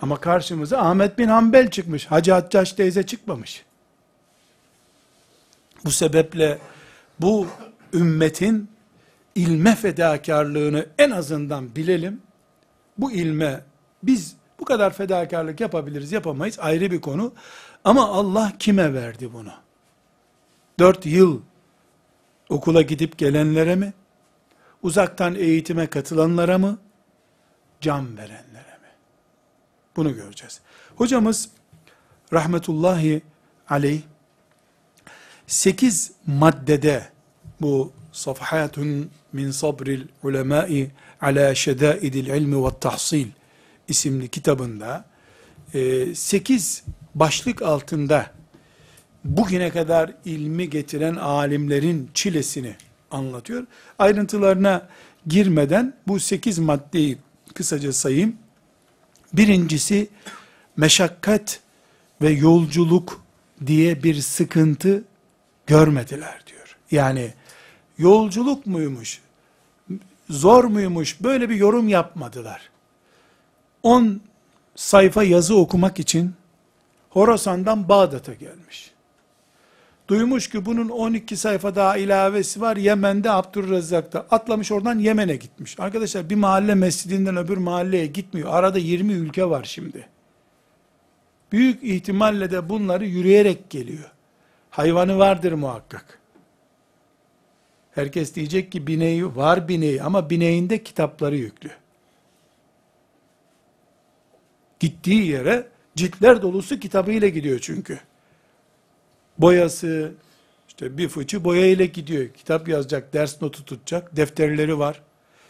[0.00, 2.06] Ama karşımıza Ahmet bin Hanbel çıkmış.
[2.06, 3.64] Hacı Haccaş teyze çıkmamış.
[5.84, 6.58] Bu sebeple
[7.20, 7.46] bu
[7.92, 8.68] ümmetin
[9.36, 12.22] ilme fedakarlığını en azından bilelim.
[12.98, 13.60] Bu ilme
[14.02, 17.32] biz bu kadar fedakarlık yapabiliriz yapamayız ayrı bir konu.
[17.84, 19.52] Ama Allah kime verdi bunu?
[20.78, 21.40] Dört yıl
[22.48, 23.92] okula gidip gelenlere mi?
[24.82, 26.78] Uzaktan eğitime katılanlara mı?
[27.80, 28.90] Can verenlere mi?
[29.96, 30.60] Bunu göreceğiz.
[30.96, 31.48] Hocamız
[32.32, 33.22] rahmetullahi
[33.68, 34.02] aleyh
[35.46, 37.08] sekiz maddede
[37.60, 40.90] bu Safhatun min sabril ulemai
[41.20, 43.26] ala şedaidil ilmi ve tahsil
[43.88, 45.04] isimli kitabında
[46.14, 48.30] 8 başlık altında
[49.24, 52.74] bugüne kadar ilmi getiren alimlerin çilesini
[53.10, 53.66] anlatıyor.
[53.98, 54.88] Ayrıntılarına
[55.26, 57.18] girmeden bu 8 maddeyi
[57.54, 58.36] kısaca sayayım.
[59.32, 60.08] Birincisi
[60.76, 61.60] meşakkat
[62.22, 63.22] ve yolculuk
[63.66, 65.04] diye bir sıkıntı
[65.66, 66.76] görmediler diyor.
[66.90, 67.32] Yani
[67.98, 69.20] yolculuk muymuş,
[70.30, 72.70] zor muymuş böyle bir yorum yapmadılar.
[73.82, 74.20] 10
[74.76, 76.34] sayfa yazı okumak için
[77.10, 78.90] Horasan'dan Bağdat'a gelmiş.
[80.08, 84.26] Duymuş ki bunun 12 sayfa daha ilavesi var Yemen'de Abdurrezzak'ta.
[84.30, 85.80] Atlamış oradan Yemen'e gitmiş.
[85.80, 88.54] Arkadaşlar bir mahalle mescidinden öbür mahalleye gitmiyor.
[88.54, 90.08] Arada 20 ülke var şimdi.
[91.52, 94.10] Büyük ihtimalle de bunları yürüyerek geliyor.
[94.70, 96.18] Hayvanı vardır muhakkak.
[97.96, 101.70] Herkes diyecek ki bineği var bineği ama bineğinde kitapları yüklü.
[104.80, 108.00] Gittiği yere ciltler dolusu kitabıyla gidiyor çünkü.
[109.38, 110.12] Boyası,
[110.68, 112.28] işte bir fıçı boya ile gidiyor.
[112.28, 115.02] Kitap yazacak, ders notu tutacak, defterleri var.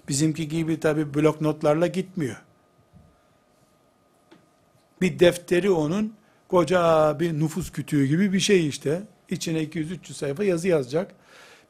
[0.08, 2.42] Bizimki gibi tabi blok notlarla gitmiyor.
[5.00, 6.14] Bir defteri onun
[6.48, 9.02] koca bir nüfus kütüğü gibi bir şey işte.
[9.30, 11.14] İçine 200-300 sayfa yazı yazacak.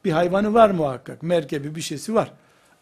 [0.05, 1.23] Bir hayvanı var muhakkak.
[1.23, 2.31] Merkebi bir şeysi var.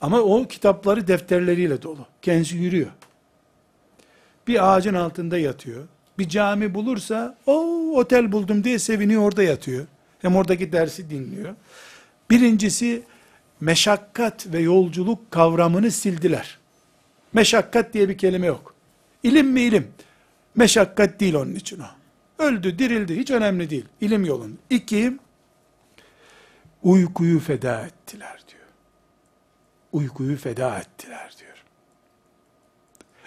[0.01, 2.05] Ama o kitapları defterleriyle dolu.
[2.22, 2.91] Kendisi yürüyor.
[4.47, 5.84] Bir ağacın altında yatıyor.
[6.20, 7.53] Bir cami bulursa o
[7.95, 9.86] otel buldum diye seviniyor orada yatıyor.
[10.20, 11.55] Hem oradaki dersi dinliyor.
[12.30, 13.03] Birincisi
[13.59, 16.57] meşakkat ve yolculuk kavramını sildiler.
[17.34, 18.76] Meşakkat diye bir kelime yok.
[19.24, 19.88] İlim mi ilim?
[20.55, 21.86] Meşakkat değil onun için o.
[22.43, 23.86] Öldü, dirildi, hiç önemli değil.
[24.01, 24.57] İlim yolun.
[24.70, 25.13] İki,
[26.86, 28.67] uykuyu feda ettiler diyor.
[29.91, 31.63] Uykuyu feda ettiler diyor.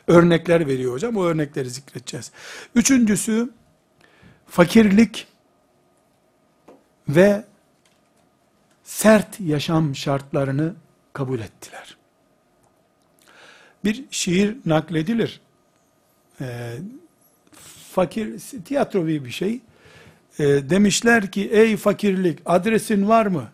[0.07, 2.33] Örnekler veriyor hocam, o örnekleri zikredeceğiz.
[2.75, 3.51] Üçüncüsü,
[4.47, 5.27] fakirlik
[7.09, 7.45] ve
[8.85, 10.75] sert yaşam şartlarını
[11.13, 11.97] kabul ettiler.
[13.85, 15.41] Bir şiir nakledilir.
[16.41, 16.77] Ee,
[17.93, 19.61] fakir, tiyatrovi bir şey.
[20.39, 23.49] Ee, demişler ki, ey fakirlik adresin var mı?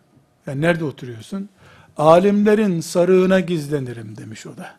[0.46, 1.48] Yani nerede oturuyorsun?
[1.96, 4.74] Alimlerin sarığına gizlenirim demiş o da.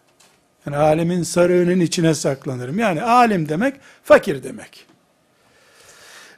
[0.66, 2.80] Yani alemin sarığının içine saklanırım.
[2.80, 4.86] Yani alim demek, fakir demek.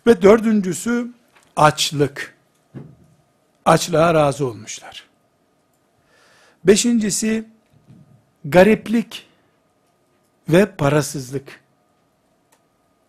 [0.07, 1.07] Ve dördüncüsü,
[1.55, 2.37] açlık.
[3.65, 5.03] Açlığa razı olmuşlar.
[6.63, 7.45] Beşincisi,
[8.45, 9.27] gariplik
[10.49, 11.61] ve parasızlık.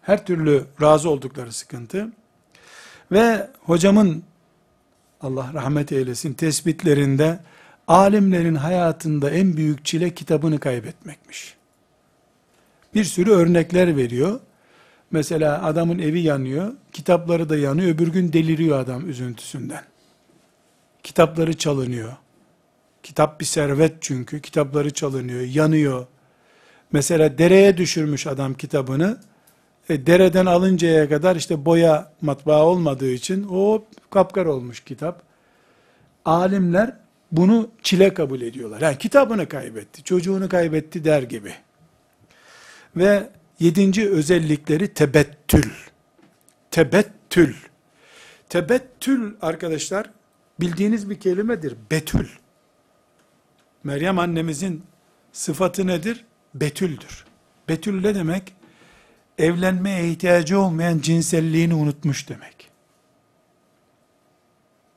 [0.03, 2.09] Her türlü razı oldukları sıkıntı.
[3.13, 4.23] Ve hocamın,
[5.21, 7.39] Allah rahmet eylesin, tespitlerinde,
[7.89, 11.55] alimlerin hayatında en büyük çile kitabını kaybetmekmiş.
[12.95, 14.41] Bir sürü örnekler veriyor.
[15.11, 19.85] Mesela adamın evi yanıyor, kitapları da yanıyor, öbür gün deliriyor adam üzüntüsünden.
[21.03, 22.13] Kitapları çalınıyor.
[23.03, 26.07] Kitap bir servet çünkü, kitapları çalınıyor, yanıyor.
[26.93, 29.19] Mesela dereye düşürmüş adam kitabını,
[29.89, 35.23] e, dereden alıncaya kadar işte boya matbaa olmadığı için o kapkar olmuş kitap.
[36.25, 36.97] Alimler
[37.33, 38.81] bunu çile kabul ediyorlar.
[38.81, 41.55] Yani kitabını kaybetti, çocuğunu kaybetti der gibi.
[42.97, 43.31] Ve
[43.61, 45.71] yedinci özellikleri tebettül.
[46.71, 47.55] Tebettül.
[48.49, 50.11] Tebettül arkadaşlar
[50.61, 51.75] bildiğiniz bir kelimedir.
[51.91, 52.29] Betül.
[53.85, 54.83] Meryem annemizin
[55.33, 56.25] sıfatı nedir?
[56.55, 57.25] Betüldür.
[57.69, 58.58] Betül ne demek?
[59.39, 62.71] Evlenmeye ihtiyacı olmayan cinselliğini unutmuş demek.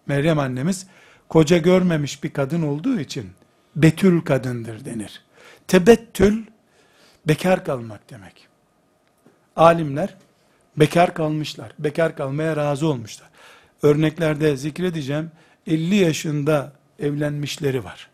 [0.07, 0.87] Meryem annemiz
[1.29, 3.31] koca görmemiş bir kadın olduğu için
[3.75, 5.21] betül kadındır denir.
[5.67, 6.45] Tebettül
[7.27, 8.47] bekar kalmak demek.
[9.55, 10.17] Alimler
[10.77, 11.71] bekar kalmışlar.
[11.79, 13.29] Bekar kalmaya razı olmuşlar.
[13.81, 15.31] Örneklerde zikredeceğim
[15.67, 18.09] 50 yaşında evlenmişleri var.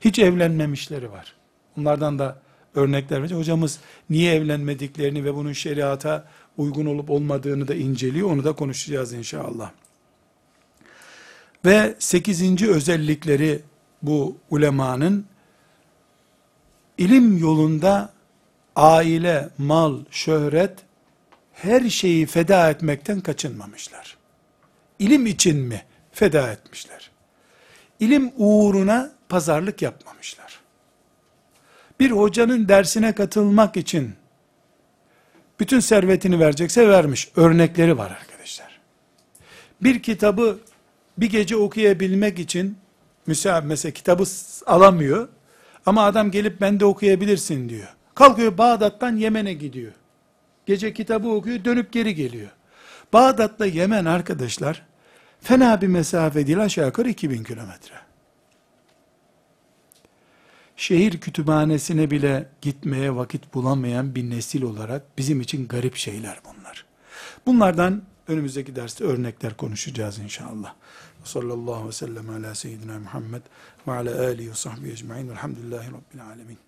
[0.00, 1.34] Hiç evlenmemişleri var.
[1.78, 2.38] Onlardan da
[2.74, 3.38] örnekler verecek.
[3.38, 8.30] Hocamız niye evlenmediklerini ve bunun şeriata uygun olup olmadığını da inceliyor.
[8.30, 9.70] Onu da konuşacağız inşallah.
[11.64, 13.62] Ve sekizinci özellikleri
[14.02, 15.26] bu ulemanın
[16.98, 18.12] ilim yolunda
[18.76, 20.78] aile, mal, şöhret
[21.52, 24.16] her şeyi feda etmekten kaçınmamışlar.
[24.98, 27.10] İlim için mi feda etmişler?
[28.00, 30.59] İlim uğruna pazarlık yapmamışlar.
[32.00, 34.12] Bir hocanın dersine katılmak için
[35.60, 37.28] bütün servetini verecekse vermiş.
[37.36, 38.80] Örnekleri var arkadaşlar.
[39.82, 40.58] Bir kitabı
[41.18, 42.76] bir gece okuyabilmek için
[43.26, 44.24] müsa mesela kitabı
[44.66, 45.28] alamıyor
[45.86, 47.88] ama adam gelip bende okuyabilirsin diyor.
[48.14, 49.92] Kalkıyor Bağdat'tan Yemen'e gidiyor.
[50.66, 52.50] Gece kitabı okuyor dönüp geri geliyor.
[53.12, 54.82] Bağdat'la Yemen arkadaşlar
[55.40, 58.09] fena bir mesafe değil aşağı yukarı 2000 kilometre.
[60.80, 66.86] Şehir kütüphanesine bile gitmeye vakit bulamayan bir nesil olarak bizim için garip şeyler bunlar.
[67.46, 70.74] Bunlardan önümüzdeki derste örnekler konuşacağız inşallah.
[71.24, 73.42] Sallallahu aleyhi ve sellem ala seyyidina Muhammed
[73.88, 76.58] ve ala alihi ve sahbihi ecma'in velhamdülillahi rabbil alemin.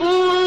[0.00, 0.45] قل